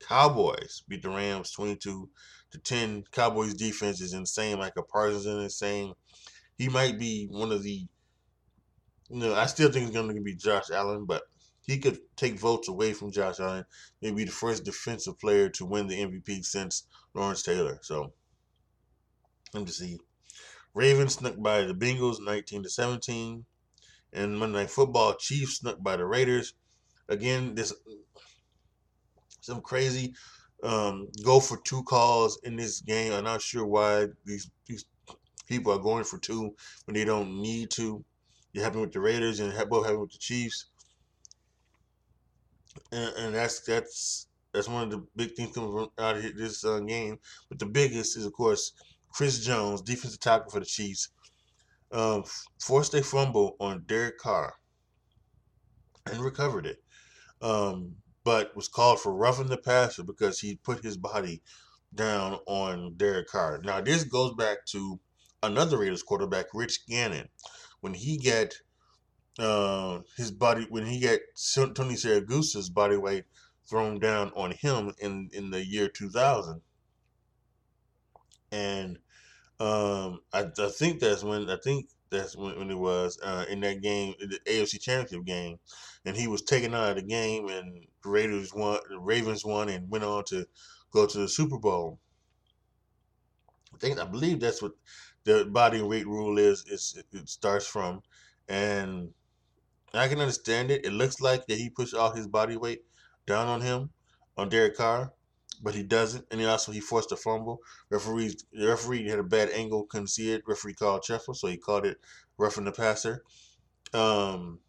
Cowboys 0.00 0.82
beat 0.88 1.02
the 1.02 1.10
Rams 1.10 1.52
22 1.52 2.08
to 2.50 2.58
10. 2.58 3.04
Cowboys 3.12 3.54
defense 3.54 4.00
is 4.00 4.14
insane. 4.14 4.58
Micah 4.58 4.82
Parsons 4.82 5.26
is 5.26 5.42
insane. 5.44 5.94
He 6.56 6.68
might 6.68 6.98
be 6.98 7.28
one 7.30 7.52
of 7.52 7.62
the 7.62 7.86
you 9.10 9.20
know, 9.20 9.34
I 9.34 9.46
still 9.46 9.70
think 9.70 9.86
it's 9.86 9.96
going 9.96 10.14
to 10.14 10.20
be 10.20 10.34
Josh 10.34 10.70
Allen, 10.70 11.06
but 11.06 11.22
he 11.66 11.78
could 11.78 11.98
take 12.16 12.38
votes 12.38 12.68
away 12.68 12.92
from 12.92 13.10
Josh 13.10 13.40
Allen. 13.40 13.64
Maybe 14.02 14.24
the 14.24 14.30
first 14.30 14.64
defensive 14.64 15.18
player 15.18 15.48
to 15.50 15.64
win 15.64 15.86
the 15.86 16.02
MVP 16.02 16.44
since 16.44 16.84
Lawrence 17.14 17.42
Taylor. 17.42 17.78
So, 17.82 18.12
let 19.54 19.64
me 19.64 19.70
see. 19.70 19.98
Ravens 20.78 21.14
snuck 21.14 21.34
by 21.42 21.62
the 21.62 21.74
Bengals 21.74 22.24
19 22.24 22.62
to 22.62 22.70
17. 22.70 23.44
And 24.12 24.38
Monday 24.38 24.60
Night 24.60 24.70
Football, 24.70 25.16
Chiefs 25.16 25.58
snuck 25.58 25.82
by 25.82 25.96
the 25.96 26.06
Raiders. 26.06 26.54
Again, 27.08 27.56
this 27.56 27.72
some 29.40 29.60
crazy 29.60 30.14
um, 30.62 31.08
go 31.24 31.40
for 31.40 31.58
two 31.64 31.82
calls 31.82 32.38
in 32.44 32.54
this 32.54 32.80
game. 32.80 33.12
I'm 33.12 33.24
not 33.24 33.42
sure 33.42 33.66
why 33.66 34.06
these 34.24 34.50
these 34.66 34.84
people 35.48 35.72
are 35.72 35.80
going 35.80 36.04
for 36.04 36.18
two 36.18 36.54
when 36.84 36.94
they 36.94 37.04
don't 37.04 37.42
need 37.42 37.70
to. 37.72 38.04
It 38.54 38.62
happened 38.62 38.82
with 38.82 38.92
the 38.92 39.00
Raiders 39.00 39.40
and 39.40 39.52
both 39.68 39.84
happened 39.84 40.02
with 40.02 40.12
the 40.12 40.18
Chiefs, 40.18 40.66
and, 42.92 43.14
and 43.16 43.34
that's 43.34 43.60
that's 43.60 44.28
that's 44.52 44.68
one 44.68 44.84
of 44.84 44.90
the 44.90 45.04
big 45.16 45.32
things 45.32 45.54
coming 45.54 45.88
out 45.98 46.16
of 46.16 46.36
this 46.36 46.64
uh, 46.64 46.78
game. 46.80 47.18
But 47.48 47.58
the 47.58 47.66
biggest 47.66 48.16
is, 48.16 48.26
of 48.26 48.32
course, 48.32 48.72
Chris 49.10 49.44
Jones, 49.44 49.82
defensive 49.82 50.20
tackle 50.20 50.50
for 50.50 50.60
the 50.60 50.66
Chiefs, 50.66 51.08
um, 51.92 52.24
forced 52.60 52.94
a 52.94 53.02
fumble 53.02 53.56
on 53.60 53.84
Derek 53.86 54.18
Carr 54.18 54.54
and 56.06 56.20
recovered 56.20 56.66
it. 56.66 56.82
Um, 57.40 57.96
but 58.24 58.54
was 58.54 58.68
called 58.68 59.00
for 59.00 59.14
roughing 59.14 59.46
the 59.46 59.56
passer 59.56 60.02
because 60.02 60.38
he 60.38 60.56
put 60.56 60.84
his 60.84 60.96
body 60.96 61.40
down 61.94 62.38
on 62.46 62.94
Derek 62.96 63.28
Carr. 63.28 63.60
Now 63.62 63.80
this 63.80 64.04
goes 64.04 64.34
back 64.34 64.66
to 64.66 65.00
another 65.42 65.78
Raiders 65.78 66.02
quarterback, 66.02 66.46
Rich 66.52 66.86
Gannon, 66.86 67.28
when 67.80 67.94
he 67.94 68.18
got 68.18 68.52
uh, 69.38 70.00
his 70.16 70.30
body 70.30 70.66
when 70.68 70.84
he 70.84 71.00
got 71.00 71.20
Tony 71.54 71.94
Siragusa's 71.94 72.68
body 72.68 72.96
weight 72.96 73.24
thrown 73.68 73.98
down 73.98 74.32
on 74.34 74.50
him 74.50 74.92
in 74.98 75.30
in 75.32 75.50
the 75.50 75.64
year 75.64 75.88
2000 75.88 76.60
and 78.52 78.98
um, 79.60 80.20
I, 80.32 80.46
I 80.58 80.68
think 80.68 81.00
that's 81.00 81.24
when 81.24 81.50
I 81.50 81.56
think 81.56 81.88
that's 82.10 82.36
when, 82.36 82.58
when 82.58 82.70
it 82.70 82.78
was 82.78 83.18
uh, 83.22 83.44
in 83.48 83.60
that 83.60 83.82
game, 83.82 84.14
the 84.18 84.38
AFC 84.46 84.80
Championship 84.80 85.26
game, 85.26 85.58
and 86.04 86.16
he 86.16 86.26
was 86.26 86.42
taken 86.42 86.74
out 86.74 86.90
of 86.90 86.96
the 86.96 87.02
game, 87.02 87.48
and 87.48 87.86
the 88.02 88.08
Raiders 88.08 88.54
won, 88.54 88.78
the 88.88 88.98
Ravens 88.98 89.44
won, 89.44 89.68
and 89.68 89.90
went 89.90 90.04
on 90.04 90.24
to 90.24 90.46
go 90.92 91.06
to 91.06 91.18
the 91.18 91.28
Super 91.28 91.58
Bowl. 91.58 91.98
I 93.74 93.78
think 93.78 93.98
I 93.98 94.04
believe 94.04 94.40
that's 94.40 94.62
what 94.62 94.72
the 95.24 95.44
body 95.44 95.82
weight 95.82 96.06
rule 96.06 96.38
is. 96.38 96.64
Is 96.66 97.02
it 97.12 97.28
starts 97.28 97.66
from, 97.66 98.02
and 98.48 99.12
I 99.92 100.08
can 100.08 100.20
understand 100.20 100.70
it. 100.70 100.84
It 100.84 100.92
looks 100.92 101.20
like 101.20 101.46
that 101.46 101.58
he 101.58 101.70
pushed 101.70 101.94
all 101.94 102.12
his 102.12 102.26
body 102.26 102.56
weight 102.56 102.82
down 103.26 103.48
on 103.48 103.60
him, 103.60 103.90
on 104.36 104.48
Derek 104.48 104.76
Carr, 104.76 105.12
but 105.62 105.74
he 105.74 105.82
doesn't. 105.82 106.26
And 106.30 106.40
he 106.40 106.46
also 106.46 106.72
he 106.72 106.80
forced 106.80 107.12
a 107.12 107.16
fumble. 107.16 107.60
Referee 107.90 108.34
the 108.52 108.68
referee 108.68 109.08
had 109.08 109.18
a 109.18 109.24
bad 109.24 109.50
angle, 109.50 109.84
couldn't 109.84 110.08
see 110.08 110.32
it. 110.32 110.42
Referee 110.46 110.74
called 110.74 111.04
shuffle, 111.04 111.34
so 111.34 111.48
he 111.48 111.56
called 111.56 111.86
it 111.86 111.98
roughing 112.36 112.64
the 112.64 112.72
passer. 112.72 113.22
Um, 113.94 114.60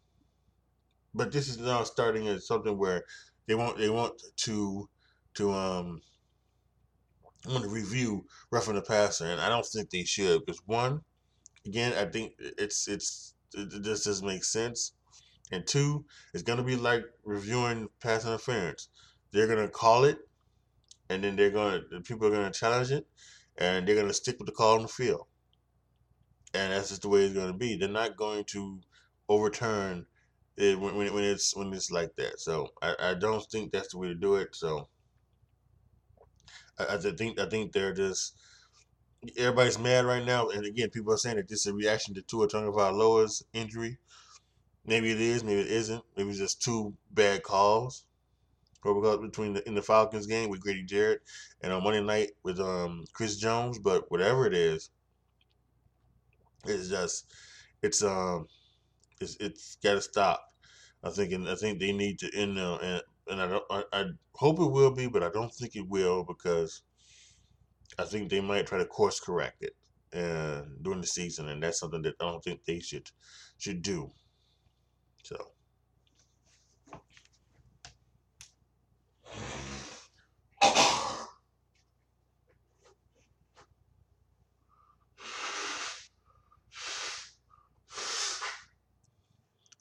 but 1.14 1.32
this 1.32 1.48
is 1.48 1.58
now 1.58 1.82
starting 1.84 2.28
as 2.28 2.46
something 2.46 2.76
where 2.76 3.04
they 3.46 3.54
want 3.54 3.78
they 3.78 3.90
want 3.90 4.22
to 4.36 4.88
to 5.34 5.52
um 5.52 6.02
want 7.48 7.64
to 7.64 7.70
review 7.70 8.26
roughing 8.50 8.74
the 8.74 8.82
passer, 8.82 9.26
and 9.26 9.40
I 9.40 9.48
don't 9.48 9.66
think 9.66 9.90
they 9.90 10.04
should 10.04 10.44
because 10.44 10.62
one, 10.66 11.02
again, 11.66 11.92
I 11.94 12.10
think 12.10 12.34
it's 12.38 12.86
it's 12.88 13.34
it 13.54 13.82
just 13.82 14.04
doesn't 14.04 14.26
make 14.26 14.44
sense, 14.44 14.92
and 15.50 15.66
two, 15.66 16.04
it's 16.34 16.42
gonna 16.42 16.62
be 16.62 16.76
like 16.76 17.04
reviewing 17.24 17.88
pass 18.00 18.24
interference. 18.24 18.88
They're 19.32 19.48
gonna 19.48 19.68
call 19.68 20.04
it 20.04 20.18
and 21.10 21.24
then 21.24 21.34
they're 21.36 21.50
going 21.50 21.82
to 21.90 22.00
people 22.00 22.28
are 22.28 22.30
going 22.30 22.50
to 22.50 22.58
challenge 22.58 22.92
it, 22.92 23.06
and 23.58 23.86
they're 23.86 23.96
going 23.96 24.06
to 24.06 24.14
stick 24.14 24.38
with 24.38 24.46
the 24.46 24.52
call 24.52 24.76
on 24.76 24.82
the 24.82 24.88
field, 24.88 25.26
and 26.54 26.72
that's 26.72 26.88
just 26.88 27.02
the 27.02 27.08
way 27.08 27.24
it's 27.24 27.34
going 27.34 27.52
to 27.52 27.58
be. 27.58 27.76
They're 27.76 27.88
not 27.88 28.16
going 28.16 28.44
to 28.44 28.80
overturn 29.28 30.06
it 30.56 30.78
when, 30.78 30.94
when, 30.94 31.24
it's 31.24 31.54
when 31.56 31.72
it's 31.72 31.90
like 31.90 32.14
that. 32.16 32.40
So 32.40 32.68
I, 32.80 32.94
I 33.00 33.14
don't 33.14 33.44
think 33.50 33.72
that's 33.72 33.88
the 33.88 33.98
way 33.98 34.06
to 34.06 34.14
do 34.14 34.36
it. 34.36 34.54
So 34.54 34.88
I, 36.78 36.94
I 36.94 36.98
think 36.98 37.40
I 37.40 37.46
think 37.46 37.72
they're 37.72 37.92
just 37.92 38.36
everybody's 39.36 39.80
mad 39.80 40.04
right 40.04 40.24
now, 40.24 40.48
and 40.48 40.64
again, 40.64 40.90
people 40.90 41.12
are 41.12 41.18
saying 41.18 41.36
that 41.36 41.48
this 41.48 41.60
is 41.60 41.66
a 41.66 41.74
reaction 41.74 42.14
to 42.14 42.22
Tua 42.22 42.46
Tagovailoa's 42.46 43.44
injury. 43.52 43.98
Maybe 44.86 45.10
it 45.10 45.20
is, 45.20 45.42
maybe 45.42 45.60
it 45.60 45.70
isn't. 45.72 46.02
Maybe 46.16 46.30
it's 46.30 46.38
just 46.38 46.62
two 46.62 46.94
bad 47.10 47.42
calls 47.42 48.04
between 48.82 49.54
the 49.54 49.66
in 49.66 49.74
the 49.74 49.82
Falcons 49.82 50.26
game 50.26 50.50
with 50.50 50.60
Grady 50.60 50.82
Jarrett 50.84 51.22
and 51.60 51.72
on 51.72 51.84
Monday 51.84 52.02
night 52.02 52.30
with 52.42 52.60
um 52.60 53.04
Chris 53.12 53.36
Jones. 53.36 53.78
But 53.78 54.10
whatever 54.10 54.46
it 54.46 54.54
is, 54.54 54.90
it's 56.66 56.88
just 56.88 57.32
it's 57.82 58.02
um 58.02 58.46
it's 59.20 59.36
it's 59.40 59.76
got 59.82 59.94
to 59.94 60.00
stop. 60.00 60.44
I 61.02 61.10
think 61.10 61.32
and 61.32 61.48
I 61.48 61.54
think 61.54 61.78
they 61.78 61.92
need 61.92 62.18
to 62.20 62.30
end 62.34 62.58
uh, 62.58 62.78
and 62.82 63.02
and 63.28 63.40
I 63.40 63.46
don't 63.46 63.64
I, 63.70 63.84
I 63.92 64.04
hope 64.34 64.60
it 64.60 64.70
will 64.70 64.94
be, 64.94 65.06
but 65.06 65.22
I 65.22 65.30
don't 65.30 65.52
think 65.52 65.76
it 65.76 65.88
will 65.88 66.24
because 66.24 66.82
I 67.98 68.04
think 68.04 68.30
they 68.30 68.40
might 68.40 68.66
try 68.66 68.78
to 68.78 68.86
course 68.86 69.20
correct 69.20 69.62
it 69.62 69.76
and 70.12 70.82
during 70.82 71.00
the 71.00 71.06
season, 71.06 71.48
and 71.48 71.62
that's 71.62 71.78
something 71.80 72.02
that 72.02 72.14
I 72.20 72.24
don't 72.24 72.42
think 72.42 72.64
they 72.64 72.80
should 72.80 73.10
should 73.58 73.82
do. 73.82 74.10
So. 75.22 75.52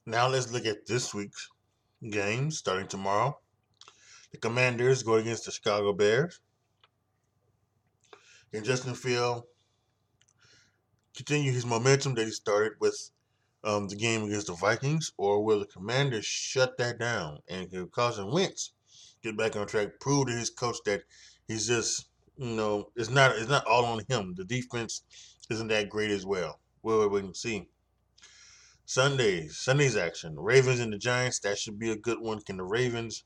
Now 0.09 0.27
let's 0.27 0.51
look 0.51 0.65
at 0.65 0.87
this 0.87 1.13
week's 1.13 1.49
games 2.09 2.57
starting 2.57 2.87
tomorrow. 2.87 3.37
The 4.31 4.39
Commanders 4.39 5.03
go 5.03 5.15
against 5.15 5.45
the 5.45 5.51
Chicago 5.51 5.93
Bears. 5.93 6.39
Can 8.51 8.63
Justin 8.63 8.95
Field 8.95 9.43
continue 11.15 11.51
his 11.51 11.63
momentum 11.63 12.15
that 12.15 12.25
he 12.25 12.31
started 12.31 12.73
with 12.79 13.11
um, 13.63 13.87
the 13.87 13.95
game 13.95 14.23
against 14.23 14.47
the 14.47 14.53
Vikings, 14.53 15.11
or 15.17 15.43
will 15.43 15.59
the 15.59 15.67
Commanders 15.67 16.25
shut 16.25 16.77
that 16.77 16.97
down 16.97 17.39
and 17.47 17.69
can 17.69 17.87
Carson 17.89 18.31
Wentz 18.31 18.71
get 19.23 19.37
back 19.37 19.55
on 19.55 19.67
track, 19.67 19.99
prove 19.99 20.27
to 20.27 20.33
his 20.33 20.49
coach 20.49 20.77
that 20.85 21.03
he's 21.47 21.67
just 21.67 22.07
you 22.37 22.55
know 22.55 22.89
it's 22.95 23.09
not 23.09 23.35
it's 23.35 23.49
not 23.49 23.65
all 23.65 23.85
on 23.85 24.01
him. 24.07 24.33
The 24.35 24.45
defense 24.45 25.03
isn't 25.49 25.67
that 25.67 25.89
great 25.89 26.11
as 26.11 26.25
well. 26.25 26.59
We'll 26.83 27.09
wait 27.09 27.23
and 27.23 27.35
see. 27.35 27.67
Sundays, 28.85 29.57
Sunday's 29.57 29.95
action. 29.95 30.35
The 30.35 30.41
Ravens 30.41 30.79
and 30.79 30.91
the 30.91 30.97
Giants. 30.97 31.39
That 31.39 31.59
should 31.59 31.77
be 31.77 31.91
a 31.91 31.95
good 31.95 32.19
one. 32.19 32.41
Can 32.41 32.57
the 32.57 32.63
Ravens, 32.63 33.23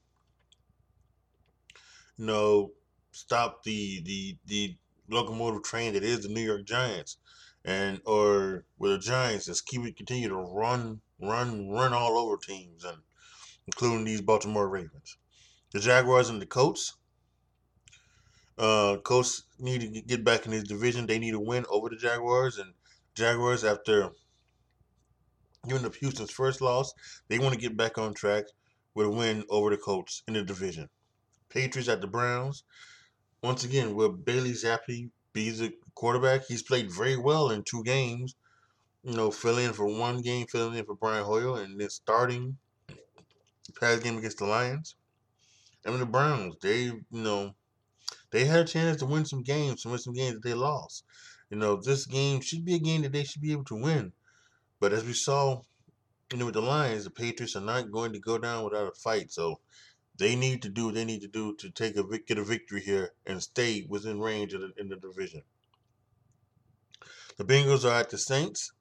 you 2.18 2.26
know, 2.26 2.72
stop 3.12 3.64
the 3.64 4.02
the 4.04 4.38
the 4.46 4.76
locomotive 5.10 5.64
train 5.64 5.94
that 5.94 6.04
is 6.04 6.24
the 6.24 6.30
New 6.30 6.42
York 6.42 6.66
Giants, 6.66 7.18
and 7.64 8.02
or 8.06 8.66
with 8.78 8.92
the 8.92 9.00
Giants 9.00 9.46
just 9.46 9.66
keep 9.66 9.86
it 9.86 9.96
continue 9.96 10.28
to 10.30 10.36
run 10.36 11.02
run 11.22 11.70
run 11.70 11.94
all 11.94 12.18
over 12.18 12.38
teams 12.38 12.84
and 12.84 12.98
including 13.68 14.04
these 14.04 14.22
Baltimore 14.22 14.68
Ravens. 14.68 15.18
The 15.74 15.80
Jaguars 15.80 16.30
and 16.30 16.40
the 16.40 16.46
Colts. 16.46 16.94
Uh, 18.60 18.98
Colts 18.98 19.44
need 19.60 19.82
to 19.82 20.02
get 20.02 20.24
back 20.24 20.46
in 20.46 20.52
this 20.52 20.64
division. 20.64 21.08
They 21.08 21.18
need 21.18 21.34
a 21.34 21.40
win 21.40 21.66
over 21.68 21.90
the 21.90 21.96
Jaguars 21.96 22.60
and 22.60 22.74
Jaguars 23.16 23.64
after 23.64 24.12
giving 25.68 25.84
up 25.84 25.96
Houston's 25.96 26.30
first 26.30 26.62
loss. 26.62 26.94
They 27.28 27.40
want 27.40 27.56
to 27.56 27.60
get 27.60 27.76
back 27.76 27.98
on 27.98 28.14
track 28.14 28.46
with 28.94 29.08
a 29.08 29.10
win 29.10 29.44
over 29.50 29.72
the 29.72 29.78
Colts 29.78 30.22
in 30.28 30.36
the 30.36 30.44
division. 30.44 30.90
Patriots 31.50 31.90
at 31.90 32.02
the 32.02 32.08
Browns. 32.08 32.64
Once 33.42 33.64
again, 33.64 33.96
will 33.96 34.10
Bailey 34.10 34.52
Zappe 34.52 35.10
be 35.34 35.50
the 35.50 35.74
quarterback? 35.96 36.46
He's 36.46 36.62
played 36.62 36.92
very 36.92 37.18
well 37.18 37.50
in 37.50 37.64
two 37.64 37.84
games. 37.84 38.36
You 39.04 39.18
know, 39.18 39.32
filling 39.32 39.66
in 39.66 39.74
for 39.74 39.86
one 39.86 40.22
game, 40.22 40.46
filling 40.46 40.78
in 40.78 40.86
for 40.86 40.96
Brian 40.96 41.26
Hoyer, 41.26 41.62
and 41.62 41.80
then 41.80 41.90
starting 41.90 42.58
the 42.88 43.74
past 43.80 44.04
game 44.04 44.18
against 44.18 44.38
the 44.38 44.46
Lions. 44.46 44.96
I 45.86 45.90
mean, 45.90 46.00
the 46.00 46.06
Browns, 46.06 46.56
they, 46.62 46.84
you 46.84 47.04
know, 47.12 47.56
they 48.32 48.46
had 48.46 48.62
a 48.62 48.66
chance 48.66 48.98
to 48.98 49.06
win 49.06 49.26
some 49.26 49.44
games, 49.44 49.84
to 49.84 49.90
win 49.90 50.00
some 50.00 50.14
games 50.14 50.36
that 50.36 50.44
they 50.44 50.54
lost. 50.54 51.04
You 51.50 51.58
know, 51.58 51.76
this 51.76 52.06
game 52.06 52.42
should 52.42 52.66
be 52.66 52.76
a 52.76 52.80
game 52.80 53.04
that 53.04 53.12
they 53.12 53.24
should 53.24 53.42
be 53.42 53.52
able 53.52 53.66
to 53.66 53.76
win. 53.76 54.14
But 54.80 54.94
as 54.94 55.06
we 55.06 55.14
saw, 55.14 55.62
you 56.32 56.38
know, 56.38 56.46
with 56.46 56.56
the 56.56 56.62
Lions, 56.62 57.04
the 57.04 57.12
Patriots 57.12 57.56
are 57.56 57.62
not 57.62 57.92
going 57.92 58.14
to 58.14 58.20
go 58.20 58.38
down 58.38 58.64
without 58.64 58.88
a 58.88 58.96
fight. 58.96 59.32
So 59.32 59.62
they 60.18 60.36
need 60.36 60.62
to 60.64 60.70
do 60.70 60.86
what 60.86 60.96
they 60.96 61.06
need 61.06 61.22
to 61.22 61.28
do 61.28 61.56
to 61.58 61.70
take 61.70 61.96
a 61.98 62.04
get 62.20 62.38
a 62.38 62.44
victory 62.44 62.82
here 62.82 63.14
and 63.26 63.42
stay 63.42 63.86
within 63.88 64.20
range 64.20 64.54
the, 64.54 64.74
in 64.78 64.90
the 64.90 64.96
division. 64.96 65.44
The 67.38 67.46
Bengals 67.46 67.84
are 67.84 68.00
at 68.00 68.10
the 68.10 68.18
Saints. 68.18 68.72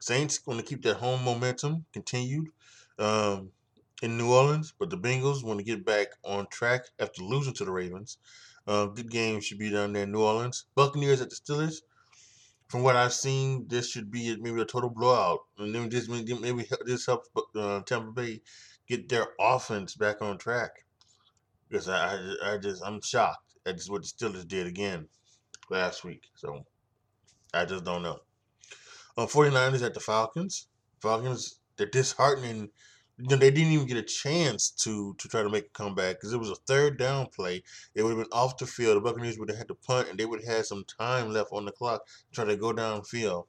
Saints 0.00 0.38
going 0.38 0.58
to 0.58 0.64
keep 0.64 0.82
that 0.82 0.96
home 0.96 1.22
momentum 1.24 1.86
continued 1.92 2.48
um, 2.98 3.52
in 4.02 4.18
New 4.18 4.32
Orleans, 4.32 4.74
but 4.78 4.90
the 4.90 4.98
Bengals 4.98 5.42
want 5.42 5.58
to 5.58 5.64
get 5.64 5.86
back 5.86 6.08
on 6.24 6.46
track 6.48 6.82
after 6.98 7.22
losing 7.22 7.54
to 7.54 7.64
the 7.64 7.72
Ravens. 7.72 8.18
Uh, 8.66 8.86
good 8.86 9.10
game 9.10 9.40
should 9.40 9.58
be 9.58 9.70
down 9.70 9.92
there 9.92 10.02
in 10.02 10.12
New 10.12 10.22
Orleans. 10.22 10.66
Buccaneers 10.74 11.20
at 11.20 11.30
the 11.30 11.36
Steelers 11.36 11.82
from 12.72 12.82
what 12.82 12.96
I've 12.96 13.12
seen, 13.12 13.66
this 13.68 13.90
should 13.90 14.10
be 14.10 14.34
maybe 14.40 14.62
a 14.62 14.64
total 14.64 14.88
blowout, 14.88 15.40
and 15.58 15.74
then 15.74 15.90
this 15.90 16.08
maybe 16.08 16.66
this 16.86 17.04
helps 17.04 17.28
uh, 17.54 17.80
Tampa 17.82 18.12
Bay 18.12 18.40
get 18.88 19.10
their 19.10 19.26
offense 19.38 19.94
back 19.94 20.22
on 20.22 20.38
track. 20.38 20.70
Because 21.68 21.90
I, 21.90 22.14
I, 22.16 22.54
I 22.54 22.56
just 22.56 22.82
I'm 22.82 23.02
shocked 23.02 23.56
at 23.66 23.78
what 23.88 24.02
the 24.02 24.08
Steelers 24.08 24.48
did 24.48 24.66
again 24.66 25.06
last 25.68 26.02
week. 26.02 26.22
So 26.34 26.64
I 27.52 27.66
just 27.66 27.84
don't 27.84 28.02
know. 28.02 28.20
Uh, 29.18 29.26
49ers 29.26 29.84
at 29.84 29.92
the 29.92 30.00
Falcons. 30.00 30.68
Falcons 31.02 31.58
they're 31.76 31.86
disheartening 31.86 32.70
know, 33.18 33.36
they 33.36 33.50
didn't 33.50 33.72
even 33.72 33.86
get 33.86 33.96
a 33.96 34.02
chance 34.02 34.70
to 34.70 35.14
to 35.18 35.28
try 35.28 35.42
to 35.42 35.50
make 35.50 35.66
a 35.66 35.70
comeback 35.70 36.16
because 36.16 36.32
it 36.32 36.38
was 36.38 36.50
a 36.50 36.56
third 36.66 36.98
down 36.98 37.26
play. 37.26 37.62
It 37.94 38.02
would 38.02 38.16
have 38.16 38.18
been 38.18 38.32
off 38.32 38.58
the 38.58 38.66
field. 38.66 38.96
The 38.96 39.00
Buccaneers 39.00 39.38
would 39.38 39.50
have 39.50 39.58
had 39.58 39.68
to 39.68 39.74
punt, 39.74 40.08
and 40.08 40.18
they 40.18 40.24
would 40.24 40.44
have 40.44 40.56
had 40.56 40.66
some 40.66 40.84
time 40.84 41.32
left 41.32 41.52
on 41.52 41.64
the 41.64 41.72
clock 41.72 42.06
to 42.06 42.34
try 42.34 42.44
to 42.44 42.56
go 42.56 42.72
downfield 42.72 43.44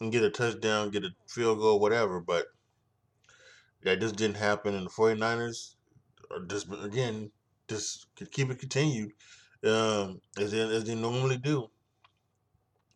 and 0.00 0.12
get 0.12 0.24
a 0.24 0.30
touchdown, 0.30 0.90
get 0.90 1.04
a 1.04 1.10
field 1.28 1.58
goal, 1.58 1.80
whatever. 1.80 2.20
But 2.20 2.46
that 3.82 4.00
just 4.00 4.16
didn't 4.16 4.36
happen. 4.36 4.74
And 4.74 4.86
the 4.86 4.90
49ers 4.90 5.74
are 6.30 6.44
just, 6.46 6.66
again, 6.82 7.30
just 7.68 8.06
keep 8.30 8.50
it 8.50 8.58
continued 8.58 9.12
um, 9.64 10.20
as, 10.38 10.50
they, 10.52 10.60
as 10.60 10.84
they 10.84 10.94
normally 10.94 11.36
do. 11.36 11.68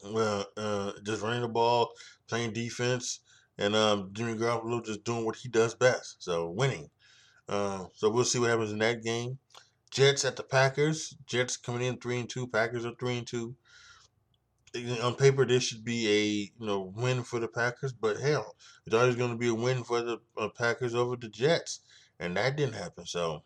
Well, 0.05 0.47
uh, 0.57 0.92
just 1.05 1.23
running 1.23 1.42
the 1.42 1.49
ball, 1.49 1.90
playing 2.29 2.53
defense, 2.53 3.21
and 3.59 3.75
um, 3.75 4.11
Jimmy 4.12 4.35
Garoppolo 4.35 4.85
just 4.85 5.05
doing 5.05 5.25
what 5.25 5.37
he 5.37 5.49
does 5.49 5.75
best, 5.75 6.23
so 6.23 6.51
winning. 6.51 6.90
Uh, 7.49 7.85
so 7.95 8.11
we'll 8.11 8.25
see 8.25 8.38
what 8.38 8.51
happens 8.51 8.73
in 8.73 8.79
that 8.79 9.03
game. 9.03 9.38
Jets 9.90 10.25
at 10.25 10.37
the 10.37 10.42
Packers. 10.42 11.16
Jets 11.27 11.57
coming 11.57 11.83
in 11.83 11.97
three 11.99 12.19
and 12.19 12.29
two. 12.29 12.47
Packers 12.47 12.85
are 12.85 12.95
three 12.99 13.19
and 13.19 13.27
two. 13.27 13.57
On 15.03 15.14
paper, 15.14 15.47
this 15.47 15.62
should 15.62 15.85
be 15.85 16.07
a 16.09 16.23
you 16.61 16.66
know 16.66 16.92
win 16.95 17.23
for 17.23 17.40
the 17.40 17.49
Packers, 17.49 17.95
but 17.95 18.19
hell, 18.19 18.57
it's 18.85 18.95
always 18.95 19.16
going 19.16 19.31
to 19.31 19.38
be 19.38 19.49
a 19.49 19.55
win 19.55 19.85
for 19.85 20.03
the 20.03 20.19
uh, 20.37 20.49
Packers 20.51 20.95
over 20.95 21.16
the 21.16 21.29
Jets, 21.29 21.81
and 22.19 22.37
that 22.37 22.57
didn't 22.57 22.75
happen. 22.75 23.07
So 23.07 23.42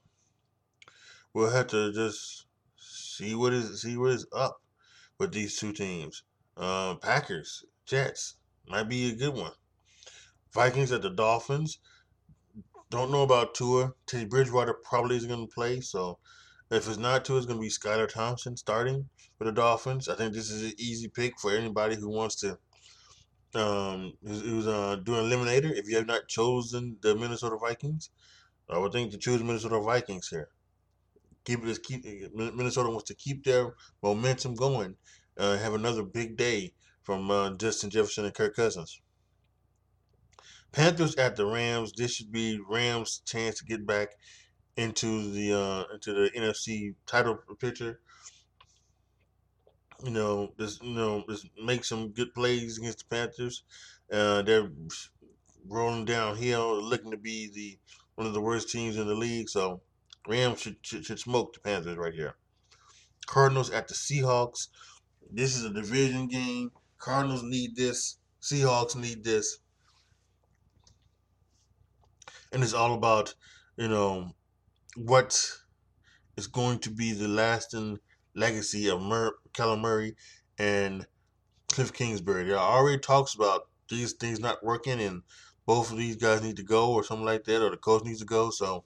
we'll 1.33 1.51
have 1.51 1.69
to 1.69 1.93
just 1.93 2.47
see 2.77 3.35
what 3.37 3.53
is 3.53 3.83
see 3.83 3.97
what 3.97 4.11
is 4.11 4.27
up 4.33 4.61
with 5.19 5.33
these 5.33 5.57
two 5.57 5.73
teams. 5.73 6.25
Uh, 6.57 6.97
Packers, 6.97 7.65
Jets 7.87 8.35
might 8.67 8.89
be 8.89 9.11
a 9.11 9.15
good 9.15 9.35
one. 9.35 9.53
Vikings 10.53 10.93
at 10.93 11.03
the 11.03 11.11
Dolphins. 11.11 11.79
Don't 12.91 13.11
know 13.11 13.23
about 13.23 13.55
Tua. 13.55 13.93
Teddy 14.07 14.25
Bridgewater 14.25 14.75
probably 14.75 15.17
is 15.17 15.27
going 15.27 15.47
to 15.47 15.55
play. 15.55 15.81
So 15.81 16.19
if 16.71 16.89
it's 16.89 16.97
not 16.97 17.25
Tua, 17.25 17.39
it's 17.39 17.47
going 17.47 17.59
to 17.59 17.63
be 17.63 17.69
Skylar 17.69 18.09
Thompson 18.09 18.57
starting 18.57 19.09
for 19.39 19.45
the 19.45 19.53
Dolphins. 19.53 20.09
I 20.09 20.17
think 20.17 20.35
this 20.35 20.51
is 20.51 20.71
an 20.71 20.75
easy 20.79 21.09
pick 21.09 21.39
for 21.39 21.55
anybody 21.55 21.97
who 21.97 22.09
wants 22.09 22.37
to. 22.37 22.59
Um, 23.53 24.13
who's, 24.25 24.43
who's 24.43 24.67
uh, 24.69 24.97
doing 25.03 25.25
eliminator. 25.25 25.77
If 25.77 25.89
you 25.89 25.97
have 25.97 26.07
not 26.07 26.29
chosen 26.29 26.99
the 27.01 27.17
Minnesota 27.17 27.57
Vikings, 27.57 28.11
I 28.69 28.79
would 28.79 28.93
think 28.93 29.11
to 29.11 29.19
choose 29.19 29.43
Minnesota 29.43 29.81
Vikings 29.81 30.29
here. 30.29 30.51
Keep 31.45 31.67
it 31.67 31.83
keep 31.83 32.05
Minnesota 32.33 32.91
wants 32.91 33.09
to 33.09 33.15
keep 33.15 33.43
their 33.43 33.75
momentum 34.05 34.55
going. 34.55 34.95
Uh, 35.37 35.57
have 35.57 35.75
another 35.75 36.05
big 36.05 36.37
day 36.37 36.73
from 37.03 37.29
uh, 37.29 37.51
Justin 37.57 37.91
Jefferson 37.91 38.25
and 38.25 38.35
Kirk 38.35 38.55
Cousins. 38.55 39.01
Panthers 40.73 41.17
at 41.17 41.37
the 41.37 41.47
Rams. 41.47 41.93
This 41.93 42.15
should 42.15 42.31
be 42.31 42.61
Rams' 42.69 43.23
chance 43.25 43.59
to 43.59 43.65
get 43.65 43.87
back 43.87 44.11
into 44.77 45.31
the 45.33 45.53
uh, 45.53 45.95
into 45.95 46.13
the 46.13 46.31
NFC 46.37 46.95
title 47.07 47.39
picture. 47.59 48.01
You 50.05 50.11
know, 50.11 50.53
just 50.59 50.83
you 50.83 50.95
know, 50.95 51.25
just 51.29 51.47
make 51.63 51.85
some 51.85 52.11
good 52.11 52.33
plays 52.35 52.79
against 52.79 53.01
the 53.01 53.17
Panthers. 53.17 53.65
Uh, 54.13 54.43
they're 54.43 54.71
rolling 55.69 56.05
downhill, 56.05 56.83
looking 56.83 57.11
to 57.11 57.17
be 57.17 57.51
the 57.53 57.79
one 58.15 58.27
of 58.27 58.33
the 58.33 58.41
worst 58.41 58.71
teams 58.71 58.97
in 58.97 59.07
the 59.07 59.15
league. 59.15 59.49
So 59.49 59.83
Rams 60.29 60.61
should, 60.61 60.77
should, 60.83 61.05
should 61.05 61.19
smoke 61.19 61.53
the 61.53 61.61
Panthers 61.61 61.97
right 61.97 62.15
here. 62.15 62.37
Cardinals 63.27 63.71
at 63.71 63.89
the 63.89 63.95
Seahawks. 63.95 64.69
This 65.33 65.57
is 65.57 65.65
a 65.65 65.73
division 65.73 66.29
game. 66.29 66.71
Cardinals 66.99 67.43
need 67.43 67.77
this. 67.77 68.19
Seahawks 68.43 68.97
need 68.97 69.23
this 69.23 69.59
and 72.53 72.63
it's 72.63 72.75
all 72.75 72.95
about 72.95 73.35
you 73.77 73.89
know 73.89 74.33
what 74.97 75.51
is 76.37 76.47
going 76.47 76.79
to 76.81 76.91
be 76.91 77.13
the 77.13 77.29
lasting 77.29 77.99
legacy 78.35 78.89
of 78.89 79.03
Mur- 79.03 79.37
Murray 79.59 80.17
and 80.59 81.07
Cliff 81.69 81.93
Kingsbury. 81.93 82.45
There 82.45 82.59
already 82.59 82.99
talks 82.99 83.35
about 83.35 83.69
these 83.89 84.13
things 84.15 84.41
not 84.41 84.65
working 84.65 85.01
and 85.01 85.23
both 85.67 85.93
of 85.93 85.99
these 85.99 86.17
guys 86.17 86.43
need 86.43 86.57
to 86.57 86.63
go 86.63 86.93
or 86.93 87.05
something 87.05 87.25
like 87.25 87.45
that, 87.45 87.63
or 87.63 87.71
the 87.71 87.77
coach 87.77 88.05
needs 88.05 88.21
to 88.21 88.25
go. 88.25 88.51
So 88.51 88.85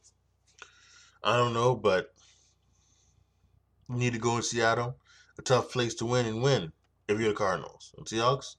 I 1.23 1.37
don't 1.37 1.55
know, 1.55 1.75
but 1.75 2.13
you 3.89 3.97
need 3.97 4.13
to 4.13 4.19
go 4.19 4.37
in 4.37 4.43
Seattle, 4.43 4.97
a 5.39 5.43
tough 5.43 5.71
place 5.71 5.95
to 5.97 6.07
win 6.07 6.27
and 6.27 6.43
win 6.43 6.73
if 7.09 7.19
you're 7.19 7.31
the 7.31 7.35
Cardinals. 7.35 7.95
And 7.97 8.07
Seahawks, 8.07 8.57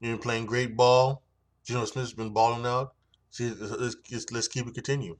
you've 0.00 0.12
been 0.12 0.22
playing 0.22 0.46
great 0.46 0.76
ball. 0.76 1.22
Geno 1.64 1.84
Smith's 1.84 2.12
been 2.12 2.32
balling 2.32 2.66
out. 2.66 2.94
See, 3.32 3.50
let's, 3.50 4.30
let's, 4.30 4.48
keep 4.48 4.66
it 4.66 4.74
continue. 4.74 5.16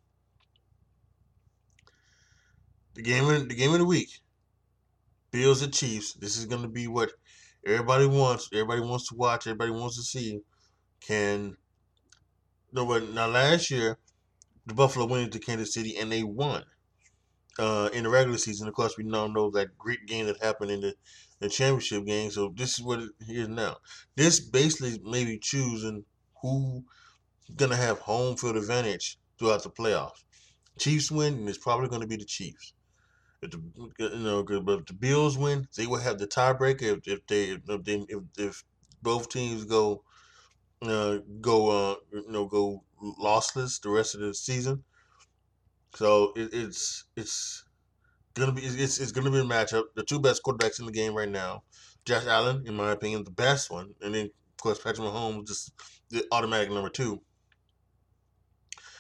The 2.95 3.03
game 3.03 3.27
of 3.29 3.49
the 3.49 3.55
game 3.55 3.73
of 3.73 3.79
the 3.79 3.87
week. 3.87 4.21
Bills 5.31 5.63
and 5.63 5.73
Chiefs. 5.73 6.13
This 6.13 6.37
is 6.37 6.45
going 6.45 6.61
to 6.61 6.69
be 6.69 6.87
what 6.87 7.13
everybody 7.67 8.05
wants. 8.05 8.51
Everybody 8.53 8.83
wants 8.83 9.09
to 9.09 9.15
watch. 9.15 9.47
Everybody 9.47 9.71
wants 9.71 9.97
to 9.97 10.03
see. 10.03 10.41
Can 11.01 11.57
no, 12.71 12.87
but 12.87 13.11
now 13.11 13.29
last 13.29 13.71
year, 13.71 13.99
the 14.67 14.75
Buffalo 14.75 15.07
went 15.07 15.25
into 15.25 15.39
Kansas 15.39 15.73
City 15.73 15.97
and 15.97 16.13
they 16.13 16.23
won 16.23 16.65
uh, 17.59 17.89
in 17.95 18.05
the 18.05 18.11
regular 18.11 18.39
season. 18.39 18.69
Of 18.69 18.75
course, 18.75 18.97
we 18.99 19.05
now 19.05 19.27
know 19.27 19.51
that 19.51 19.79
great 19.79 20.07
game 20.07 20.27
that 20.27 20.43
happened 20.43 20.71
in 20.71 20.83
the, 20.83 20.95
the 21.41 21.49
championship 21.49 22.05
game. 22.05 22.31
So 22.31 22.53
this 22.55 22.79
is 22.79 22.85
what 22.85 23.01
it 23.01 23.11
is 23.27 23.49
now. 23.49 23.77
This 24.17 24.39
basically 24.39 25.01
maybe 25.03 25.39
choosing 25.39 26.05
who 26.43 26.85
gonna 27.57 27.77
have 27.77 27.99
home 28.01 28.37
field 28.37 28.57
advantage 28.57 29.19
throughout 29.39 29.63
the 29.63 29.71
playoffs. 29.71 30.25
Chiefs 30.79 31.11
win, 31.11 31.35
and 31.35 31.49
it's 31.49 31.59
probably 31.59 31.89
to 32.01 32.07
be 32.07 32.17
the 32.17 32.25
Chiefs. 32.25 32.73
If 33.43 33.51
the 33.51 33.61
you 33.99 34.19
know, 34.19 34.43
but 34.43 34.81
if 34.81 34.87
the 34.87 34.95
Bills 34.95 35.37
win, 35.37 35.69
they 35.77 35.87
will 35.87 35.99
have 35.99 36.19
the 36.19 36.27
tiebreaker. 36.27 36.99
If, 36.99 37.09
if 37.09 37.27
they 37.27 37.45
if 37.51 37.85
they 37.85 38.07
if, 38.09 38.23
if 38.39 38.65
both 39.03 39.29
teams 39.29 39.65
go 39.65 40.05
uh, 40.83 41.19
go 41.41 41.69
uh, 41.71 41.95
you 42.13 42.31
know 42.31 42.47
go 42.47 42.85
lossless 43.21 43.81
the 43.81 43.91
rest 43.91 44.15
of 44.15 44.21
the 44.21 44.35
season. 44.35 44.85
So 45.95 46.33
it, 46.37 46.51
it's 46.53 47.05
it's 47.17 47.65
gonna 48.35 48.53
be 48.53 48.63
it's, 48.63 48.99
it's 48.99 49.13
gonna 49.13 49.31
be 49.31 49.41
a 49.41 49.45
matchup. 49.45 49.85
The 49.95 50.05
two 50.05 50.21
best 50.21 50.43
quarterbacks 50.43 50.81
in 50.81 50.87
the 50.87 50.93
game 50.93 51.15
right 51.15 51.29
now, 51.29 51.65
Josh 52.05 52.27
Allen, 52.27 52.65
in 52.67 52.75
my 52.75 52.93
opinion, 52.93 53.25
the 53.25 53.31
best 53.31 53.71
one, 53.71 53.95
and 54.01 54.15
then 54.15 54.27
of 54.27 54.63
course 54.63 54.79
Patrick 54.79 55.07
Mahomes, 55.07 55.49
just 55.49 55.73
the 56.11 56.25
automatic 56.33 56.71
number 56.71 56.91
two. 56.91 57.21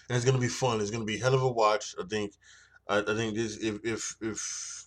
And 0.09 0.17
it's 0.17 0.25
gonna 0.25 0.39
be 0.39 0.49
fun. 0.49 0.81
It's 0.81 0.91
gonna 0.91 1.05
be 1.05 1.19
hell 1.19 1.35
of 1.35 1.43
a 1.43 1.51
watch. 1.51 1.95
I 2.01 2.05
think. 2.09 2.33
I, 2.89 2.99
I 2.99 3.15
think 3.15 3.35
this 3.35 3.57
if 3.59 3.79
if 3.85 4.17
if 4.21 4.85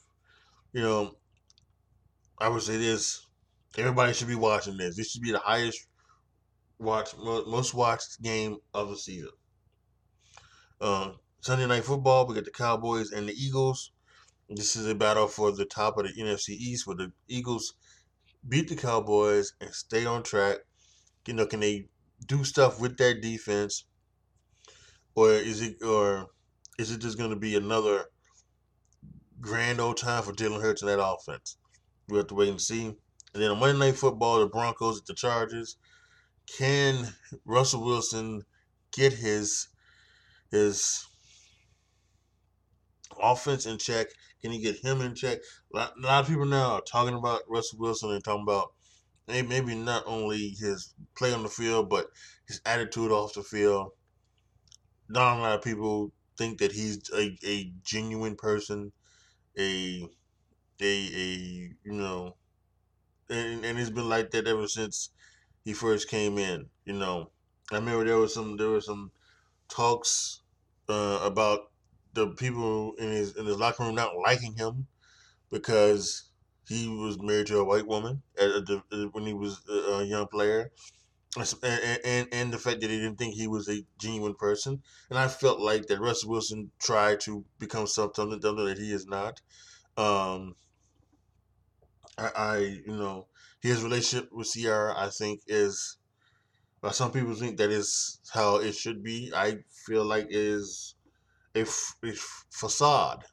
you 0.73 0.81
know, 0.81 1.17
I 2.37 2.49
would 2.49 2.61
say 2.61 2.77
this. 2.77 3.21
Everybody 3.77 4.13
should 4.13 4.29
be 4.29 4.35
watching 4.35 4.77
this. 4.77 4.95
This 4.95 5.11
should 5.11 5.21
be 5.21 5.31
the 5.31 5.39
highest 5.39 5.85
watch 6.79 7.15
most 7.17 7.73
watched 7.73 8.21
game 8.21 8.57
of 8.73 8.89
the 8.89 8.97
season. 8.97 9.31
Uh, 10.79 11.11
Sunday 11.41 11.67
night 11.67 11.83
football, 11.83 12.25
we 12.25 12.35
got 12.35 12.45
the 12.45 12.51
Cowboys 12.51 13.11
and 13.11 13.27
the 13.29 13.33
Eagles. 13.33 13.91
This 14.49 14.75
is 14.75 14.87
a 14.87 14.95
battle 14.95 15.27
for 15.27 15.51
the 15.51 15.65
top 15.65 15.97
of 15.97 16.05
the 16.05 16.21
NFC 16.21 16.49
East, 16.49 16.85
where 16.85 16.95
the 16.95 17.11
Eagles 17.27 17.73
beat 18.47 18.67
the 18.67 18.75
Cowboys 18.75 19.53
and 19.59 19.73
stay 19.73 20.05
on 20.05 20.23
track. 20.23 20.59
You 21.25 21.33
know, 21.33 21.47
can 21.47 21.61
they 21.61 21.87
do 22.27 22.43
stuff 22.43 22.79
with 22.79 22.97
that 22.97 23.21
defense, 23.21 23.85
or 25.15 25.31
is 25.31 25.61
it 25.61 25.81
or 25.83 26.27
is 26.77 26.91
it 26.91 26.99
just 26.99 27.17
going 27.17 27.29
to 27.29 27.35
be 27.35 27.55
another 27.55 28.05
grand 29.39 29.79
old 29.79 29.97
time 29.97 30.23
for 30.23 30.33
Jalen 30.33 30.61
Hurts 30.61 30.81
and 30.81 30.89
that 30.89 31.03
offense? 31.03 31.57
We 32.07 32.17
have 32.17 32.27
to 32.27 32.35
wait 32.35 32.49
and 32.49 32.61
see. 32.61 32.85
And 32.85 33.43
then 33.43 33.51
on 33.51 33.59
Monday 33.59 33.79
Night 33.79 33.95
Football, 33.95 34.39
the 34.39 34.47
Broncos 34.47 34.99
at 34.99 35.05
the 35.05 35.13
Chargers 35.13 35.77
can 36.57 37.13
Russell 37.45 37.83
Wilson 37.83 38.43
get 38.91 39.13
his 39.13 39.67
his 40.51 41.05
offense 43.21 43.65
in 43.65 43.77
check? 43.77 44.07
Can 44.41 44.51
he 44.51 44.61
get 44.61 44.77
him 44.77 45.01
in 45.01 45.15
check? 45.15 45.39
A 45.73 45.77
lot, 45.77 45.93
a 45.97 46.05
lot 46.05 46.23
of 46.23 46.29
people 46.29 46.45
now 46.45 46.73
are 46.73 46.81
talking 46.81 47.15
about 47.15 47.41
Russell 47.47 47.79
Wilson 47.79 48.11
and 48.11 48.23
talking 48.23 48.43
about 48.43 48.73
maybe 49.27 49.75
not 49.75 50.03
only 50.05 50.49
his 50.59 50.93
play 51.17 51.33
on 51.33 51.43
the 51.43 51.49
field, 51.49 51.89
but 51.89 52.07
his 52.47 52.61
attitude 52.65 53.11
off 53.11 53.33
the 53.33 53.43
field. 53.43 53.91
Not 55.07 55.37
a 55.37 55.41
lot 55.41 55.55
of 55.55 55.63
people 55.63 56.13
think 56.37 56.59
that 56.59 56.71
he's 56.71 57.09
a, 57.13 57.37
a 57.45 57.71
genuine 57.83 58.35
person, 58.35 58.93
a 59.57 60.03
a 60.81 60.85
a 60.85 61.75
you 61.83 61.93
know, 61.93 62.37
and, 63.29 63.65
and 63.65 63.79
it's 63.79 63.89
been 63.89 64.09
like 64.09 64.31
that 64.31 64.47
ever 64.47 64.67
since 64.67 65.09
he 65.63 65.73
first 65.73 66.09
came 66.09 66.37
in. 66.37 66.69
You 66.85 66.93
know, 66.93 67.31
I 67.71 67.75
remember 67.77 68.05
there 68.05 68.17
was 68.17 68.33
some 68.33 68.57
there 68.57 68.69
were 68.69 68.81
some 68.81 69.11
talks 69.69 70.41
uh, 70.89 71.21
about 71.23 71.71
the 72.13 72.29
people 72.35 72.95
in 72.95 73.11
his 73.11 73.35
in 73.37 73.45
his 73.47 73.57
locker 73.57 73.83
room 73.83 73.95
not 73.95 74.17
liking 74.17 74.55
him 74.55 74.87
because 75.51 76.31
he 76.67 76.87
was 76.87 77.19
married 77.21 77.47
to 77.47 77.59
a 77.59 77.65
white 77.65 77.87
woman 77.87 78.23
at, 78.39 78.49
at 78.51 78.65
the, 78.67 79.09
when 79.13 79.25
he 79.25 79.33
was 79.33 79.61
a 79.69 80.03
young 80.03 80.27
player. 80.27 80.71
And, 81.37 82.29
and, 82.31 82.53
the 82.53 82.57
fact 82.57 82.79
that 82.79 82.87
they 82.87 82.97
didn't 82.97 83.17
think 83.17 83.35
he 83.35 83.47
was 83.47 83.67
a 83.67 83.83
genuine 83.97 84.35
person, 84.35 84.81
and 85.09 85.19
I 85.19 85.27
felt 85.27 85.59
like 85.59 85.87
that 85.87 85.99
Russell 85.99 86.29
Wilson 86.29 86.71
tried 86.79 87.19
to 87.21 87.43
become 87.59 87.87
something, 87.87 88.29
that 88.29 88.77
he 88.79 88.93
is 88.93 89.05
not. 89.05 89.41
Um, 89.97 90.55
I, 92.17 92.31
I 92.35 92.57
you 92.57 92.95
know 92.95 93.27
his 93.61 93.83
relationship 93.83 94.29
with 94.31 94.51
Ciara, 94.51 94.93
I 94.97 95.09
think, 95.09 95.41
is. 95.47 95.97
Well, 96.81 96.93
some 96.93 97.11
people 97.11 97.33
think 97.33 97.57
that 97.57 97.71
is 97.71 98.19
how 98.31 98.57
it 98.57 98.75
should 98.75 99.03
be. 99.03 99.31
I 99.35 99.57
feel 99.87 100.05
like 100.05 100.25
it 100.25 100.35
is 100.35 100.95
a, 101.55 101.61
a 101.61 102.13
facade. 102.51 103.25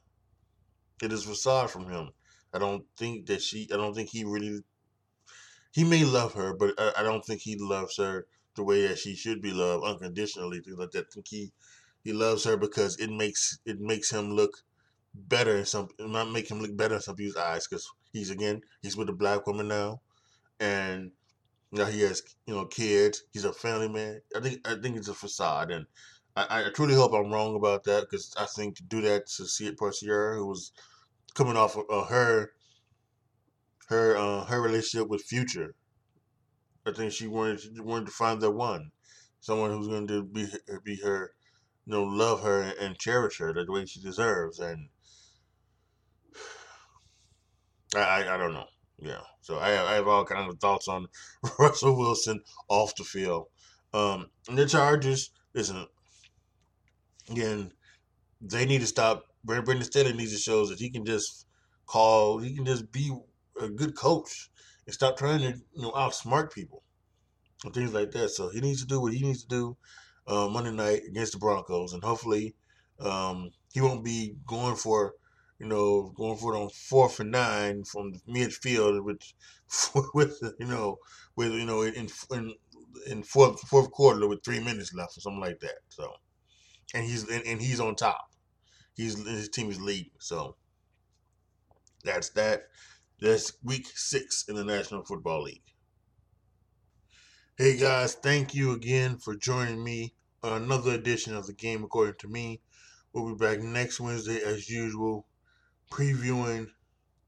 It 1.01 1.13
is 1.13 1.23
facade 1.23 1.69
from 1.69 1.87
him. 1.89 2.09
I 2.53 2.59
don't 2.59 2.83
think 2.97 3.27
that 3.27 3.41
she. 3.41 3.67
I 3.71 3.77
don't 3.77 3.93
think 3.93 4.09
he 4.09 4.23
really. 4.23 4.61
He 5.73 5.83
may 5.83 6.05
love 6.05 6.35
her, 6.35 6.55
but 6.55 6.73
I, 6.79 6.93
I 6.99 7.03
don't 7.03 7.25
think 7.25 7.41
he 7.41 7.57
loves 7.57 7.97
her 7.97 8.27
the 8.55 8.63
way 8.63 8.87
that 8.87 8.99
she 8.99 9.15
should 9.15 9.41
be 9.41 9.51
loved 9.51 9.83
unconditionally. 9.85 10.61
Things 10.61 10.77
like 10.77 10.91
that. 10.91 11.07
I 11.07 11.11
think 11.13 11.27
he 11.29 11.51
he 12.03 12.13
loves 12.13 12.45
her 12.45 12.57
because 12.57 12.97
it 12.99 13.09
makes 13.09 13.59
it 13.65 13.79
makes 13.81 14.09
him 14.11 14.31
look 14.31 14.63
better 15.13 15.57
in 15.57 15.65
some. 15.65 15.89
It 15.99 16.09
might 16.09 16.29
make 16.31 16.49
him 16.49 16.59
look 16.61 16.77
better 16.77 16.95
in 16.95 17.01
some 17.01 17.15
people's 17.17 17.37
eyes 17.37 17.67
because 17.67 17.89
he's 18.13 18.29
again 18.31 18.61
he's 18.81 18.97
with 18.97 19.09
a 19.09 19.13
black 19.13 19.47
woman 19.47 19.67
now 19.67 20.01
and 20.59 21.11
now 21.71 21.85
he 21.85 22.01
has 22.01 22.23
you 22.47 22.53
know 22.55 22.65
kids. 22.65 23.23
He's 23.31 23.45
a 23.45 23.53
family 23.53 23.89
man. 23.89 24.21
I 24.35 24.39
think 24.41 24.67
I 24.67 24.75
think 24.75 24.97
it's 24.97 25.07
a 25.07 25.13
facade, 25.13 25.71
and 25.71 25.87
I, 26.35 26.65
I 26.67 26.69
truly 26.73 26.95
hope 26.95 27.13
I'm 27.13 27.31
wrong 27.31 27.55
about 27.55 27.83
that 27.85 28.01
because 28.09 28.33
I 28.37 28.45
think 28.45 28.77
to 28.77 28.83
do 28.83 29.01
that 29.01 29.27
to 29.37 29.45
see 29.47 29.67
it 29.67 29.77
Porcier, 29.79 30.35
who 30.35 30.47
was 30.47 30.71
coming 31.35 31.57
off 31.57 31.77
of 31.77 31.85
uh, 31.89 32.05
her 32.05 32.53
her 33.93 34.17
uh, 34.17 34.45
her 34.45 34.61
relationship 34.61 35.07
with 35.07 35.23
Future, 35.23 35.75
I 36.85 36.91
think 36.91 37.11
she 37.11 37.27
wanted 37.27 37.61
she 37.61 37.71
wanted 37.79 38.07
to 38.07 38.11
find 38.11 38.41
the 38.41 38.51
one, 38.51 38.91
someone 39.39 39.71
who's 39.71 39.87
going 39.87 40.07
to 40.07 40.23
be 40.23 40.47
be 40.83 40.97
her, 41.03 41.31
you 41.85 41.93
know, 41.93 42.03
love 42.03 42.43
her 42.43 42.73
and 42.79 42.97
cherish 42.97 43.39
her 43.39 43.53
the 43.53 43.71
way 43.71 43.85
she 43.85 44.01
deserves, 44.01 44.59
and 44.59 44.89
I 47.95 47.99
I, 47.99 48.35
I 48.35 48.37
don't 48.37 48.53
know. 48.53 48.67
Yeah. 48.97 49.21
So 49.41 49.59
I 49.59 49.69
have, 49.69 49.85
I 49.85 49.93
have 49.95 50.07
all 50.07 50.25
kinds 50.25 50.53
of 50.53 50.59
thoughts 50.59 50.87
on 50.87 51.07
Russell 51.59 51.97
Wilson 51.97 52.41
off 52.69 52.95
the 52.95 53.03
field. 53.03 53.47
Um, 53.93 54.29
and 54.47 54.57
the 54.57 54.65
Chargers, 54.65 55.31
listen, 55.53 55.85
again, 57.29 57.71
they 58.41 58.65
need 58.65 58.81
to 58.81 58.87
stop. 58.87 59.25
Brandon 59.43 59.83
Staley 59.83 60.13
needs 60.13 60.31
to 60.31 60.39
show 60.39 60.65
that 60.67 60.79
he 60.79 60.89
can 60.89 61.05
just 61.05 61.45
call, 61.85 62.39
he 62.39 62.55
can 62.55 62.65
just 62.65 62.91
be 62.91 63.11
a 63.59 63.69
good 63.69 63.95
coach 63.95 64.49
and 64.85 64.93
stop 64.93 65.17
trying 65.17 65.39
to 65.39 65.59
you 65.73 65.81
know 65.81 65.91
outsmart 65.91 66.53
people 66.53 66.83
and 67.63 67.73
things 67.73 67.93
like 67.93 68.11
that. 68.11 68.29
So 68.29 68.49
he 68.49 68.61
needs 68.61 68.81
to 68.81 68.87
do 68.87 69.01
what 69.01 69.13
he 69.13 69.21
needs 69.21 69.43
to 69.43 69.47
do 69.47 69.77
uh, 70.27 70.47
Monday 70.47 70.71
night 70.71 71.01
against 71.07 71.33
the 71.33 71.39
Broncos, 71.39 71.93
and 71.93 72.03
hopefully 72.03 72.55
um, 72.99 73.51
he 73.73 73.81
won't 73.81 74.03
be 74.03 74.35
going 74.45 74.75
for 74.75 75.13
you 75.59 75.69
know, 75.69 76.11
going 76.15 76.37
for 76.37 76.53
it 76.53 76.59
on 76.59 76.69
fourth 76.69 77.21
and 77.21 77.31
nine 77.31 77.85
from 77.85 78.13
midfield, 78.27 79.03
which 79.03 79.33
with 80.13 80.37
you 80.59 80.65
know, 80.65 80.97
with 81.37 81.53
you 81.53 81.65
know, 81.65 81.83
in 81.83 82.09
in 82.31 82.53
in 83.07 83.23
fourth 83.23 83.61
fourth 83.61 83.89
quarter 83.91 84.27
with 84.27 84.43
three 84.43 84.59
minutes 84.59 84.93
left 84.93 85.17
or 85.17 85.21
something 85.21 85.39
like 85.39 85.59
that. 85.61 85.77
So, 85.87 86.11
and 86.93 87.05
he's 87.05 87.29
and, 87.29 87.45
and 87.45 87.61
he's 87.61 87.79
on 87.79 87.95
top. 87.95 88.29
He's 88.95 89.25
his 89.25 89.47
team 89.49 89.69
is 89.69 89.79
leading. 89.79 90.11
So 90.19 90.57
that's 92.03 92.29
that. 92.31 92.63
That's 93.23 93.53
week 93.63 93.87
six 93.95 94.49
in 94.49 94.55
the 94.55 94.65
National 94.65 95.05
Football 95.05 95.43
League. 95.43 95.63
Hey 97.57 97.77
guys, 97.77 98.15
thank 98.15 98.53
you 98.53 98.73
again 98.73 99.17
for 99.17 99.33
joining 99.33 99.81
me 99.81 100.13
on 100.43 100.63
another 100.63 100.91
edition 100.91 101.33
of 101.33 101.47
the 101.47 101.53
game 101.53 101.85
according 101.85 102.15
to 102.19 102.27
me. 102.27 102.59
We'll 103.13 103.33
be 103.33 103.35
back 103.35 103.61
next 103.61 104.01
Wednesday 104.01 104.41
as 104.43 104.69
usual 104.69 105.25
previewing 105.89 106.67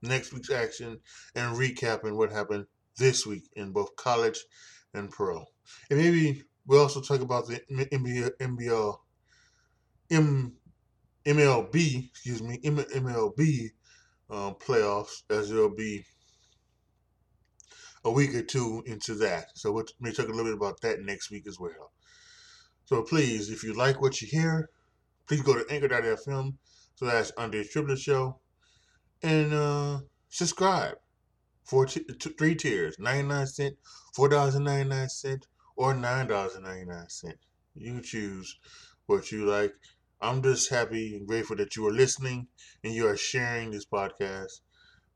next 0.01 0.33
week's 0.33 0.51
action 0.51 0.99
and 1.33 1.55
recapping 1.55 2.17
what 2.17 2.29
happened 2.29 2.65
this 2.97 3.25
week 3.25 3.47
in 3.55 3.71
both 3.71 3.95
college 3.95 4.43
and 4.93 5.09
Pro. 5.09 5.45
And 5.89 5.97
maybe 5.97 6.43
we'll 6.67 6.81
also 6.81 6.99
talk 6.99 7.21
about 7.21 7.47
the 7.47 7.61
NBA, 7.71 8.31
NBL, 8.41 8.97
M, 10.11 10.57
MLB, 11.25 12.09
excuse 12.09 12.43
me, 12.43 12.59
M, 12.65 12.79
MLB 12.79 13.69
um, 14.29 14.55
playoffs, 14.55 15.23
as 15.29 15.49
there'll 15.49 15.75
be 15.75 16.05
a 18.03 18.11
week 18.11 18.35
or 18.35 18.43
two 18.43 18.83
into 18.85 19.15
that. 19.15 19.47
So 19.55 19.71
we'll 19.71 19.85
may 19.99 20.11
talk 20.11 20.27
a 20.27 20.31
little 20.31 20.45
bit 20.45 20.53
about 20.53 20.81
that 20.81 21.01
next 21.01 21.31
week 21.31 21.47
as 21.47 21.59
well. 21.59 21.91
So 22.85 23.01
please, 23.03 23.49
if 23.49 23.63
you 23.63 23.73
like 23.73 24.01
what 24.01 24.21
you 24.21 24.27
hear, 24.31 24.69
please 25.27 25.41
go 25.41 25.53
to 25.55 25.65
anchor.fm 25.73 26.53
that's 27.01 27.31
under 27.37 27.63
Triplett 27.63 27.99
Show 27.99 28.39
and 29.23 29.53
uh, 29.53 29.99
subscribe. 30.29 30.95
for 31.65 31.85
t- 31.85 32.03
t- 32.19 32.29
three 32.37 32.55
tiers, 32.55 32.97
99 32.99 33.47
cent, 33.47 33.75
$4.99, 34.17 35.41
or 35.75 35.93
$9.99. 35.93 37.33
You 37.75 38.01
choose 38.01 38.57
what 39.07 39.31
you 39.31 39.45
like. 39.45 39.73
I'm 40.25 40.41
just 40.41 40.69
happy 40.71 41.15
and 41.15 41.27
grateful 41.27 41.55
that 41.57 41.75
you 41.75 41.85
are 41.87 41.93
listening 41.93 42.47
and 42.83 42.93
you 42.93 43.07
are 43.07 43.15
sharing 43.15 43.69
this 43.69 43.85
podcast. 43.85 44.61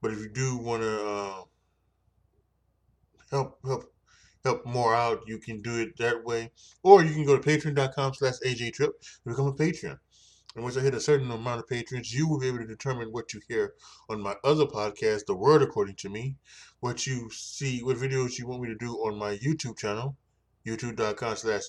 But 0.01 0.11
if 0.11 0.19
you 0.19 0.29
do 0.29 0.57
want 0.57 0.83
to 0.83 1.05
uh, 1.07 1.41
help 3.31 3.57
help 3.65 3.91
help 4.43 4.65
more 4.65 4.95
out, 4.95 5.21
you 5.25 5.39
can 5.39 5.61
do 5.61 5.79
it 5.79 5.97
that 5.97 6.23
way. 6.23 6.51
Or 6.83 7.03
you 7.03 7.13
can 7.13 7.25
go 7.25 7.37
to 7.37 7.41
patreon.com 7.41 8.13
slash 8.13 8.35
ajtrip 8.45 8.91
and 9.25 9.33
become 9.33 9.47
a 9.47 9.53
patron. 9.53 9.99
And 10.55 10.63
once 10.63 10.77
I 10.77 10.81
hit 10.81 10.93
a 10.93 10.99
certain 10.99 11.31
amount 11.31 11.59
of 11.59 11.67
patrons, 11.67 12.13
you 12.13 12.27
will 12.27 12.39
be 12.39 12.47
able 12.47 12.59
to 12.59 12.67
determine 12.67 13.11
what 13.11 13.33
you 13.33 13.41
hear 13.47 13.73
on 14.09 14.21
my 14.21 14.35
other 14.43 14.65
podcast, 14.65 15.25
The 15.25 15.35
Word 15.35 15.61
According 15.63 15.95
to 15.97 16.09
Me, 16.09 16.37
what 16.79 17.07
you 17.07 17.29
see, 17.31 17.81
what 17.81 17.97
videos 17.97 18.37
you 18.37 18.47
want 18.47 18.61
me 18.61 18.69
to 18.69 18.75
do 18.75 18.93
on 18.93 19.17
my 19.17 19.37
YouTube 19.37 19.77
channel, 19.77 20.17
youtube.com 20.65 21.35
slash 21.35 21.63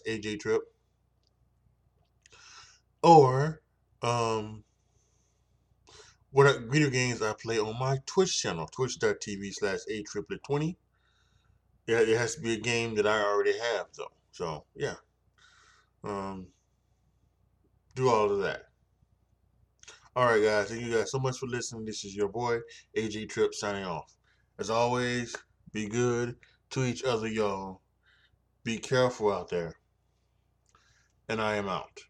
or 3.03 3.61
um, 4.03 4.65
what 6.33 6.47
are 6.47 6.61
video 6.61 6.91
games 6.91 7.23
I 7.23 7.33
play 7.33 7.59
on 7.59 7.79
my 7.79 7.99
Twitch 8.07 8.41
channel, 8.41 8.67
twitch.tv 8.67 9.53
slash 9.55 9.81
atriplett20. 9.91 10.77
Yeah, 11.87 12.01
it 12.01 12.17
has 12.17 12.37
to 12.37 12.41
be 12.41 12.55
a 12.55 12.61
game 12.61 12.95
that 12.97 13.07
I 13.07 13.21
already 13.23 13.59
have, 13.59 13.87
though. 13.97 14.13
So, 14.31 14.65
yeah. 14.77 14.95
Um, 16.05 16.47
do 17.95 18.09
all 18.09 18.31
of 18.31 18.41
that. 18.43 18.67
All 20.15 20.27
right, 20.27 20.43
guys. 20.43 20.69
Thank 20.69 20.83
you 20.83 20.93
guys 20.93 21.11
so 21.11 21.19
much 21.19 21.39
for 21.39 21.47
listening. 21.47 21.85
This 21.85 22.05
is 22.05 22.15
your 22.15 22.29
boy, 22.29 22.59
AJ 22.97 23.29
Trip, 23.31 23.55
signing 23.55 23.85
off. 23.85 24.15
As 24.59 24.71
always, 24.71 25.35
be 25.73 25.89
good 25.89 26.37
to 26.71 26.85
each 26.85 27.03
other, 27.05 27.27
y'all. 27.27 27.81
Be 28.63 28.79
careful 28.79 29.33
out 29.33 29.49
there. 29.49 29.75
And 31.29 31.41
I 31.41 31.57
am 31.57 31.69
out. 31.69 32.01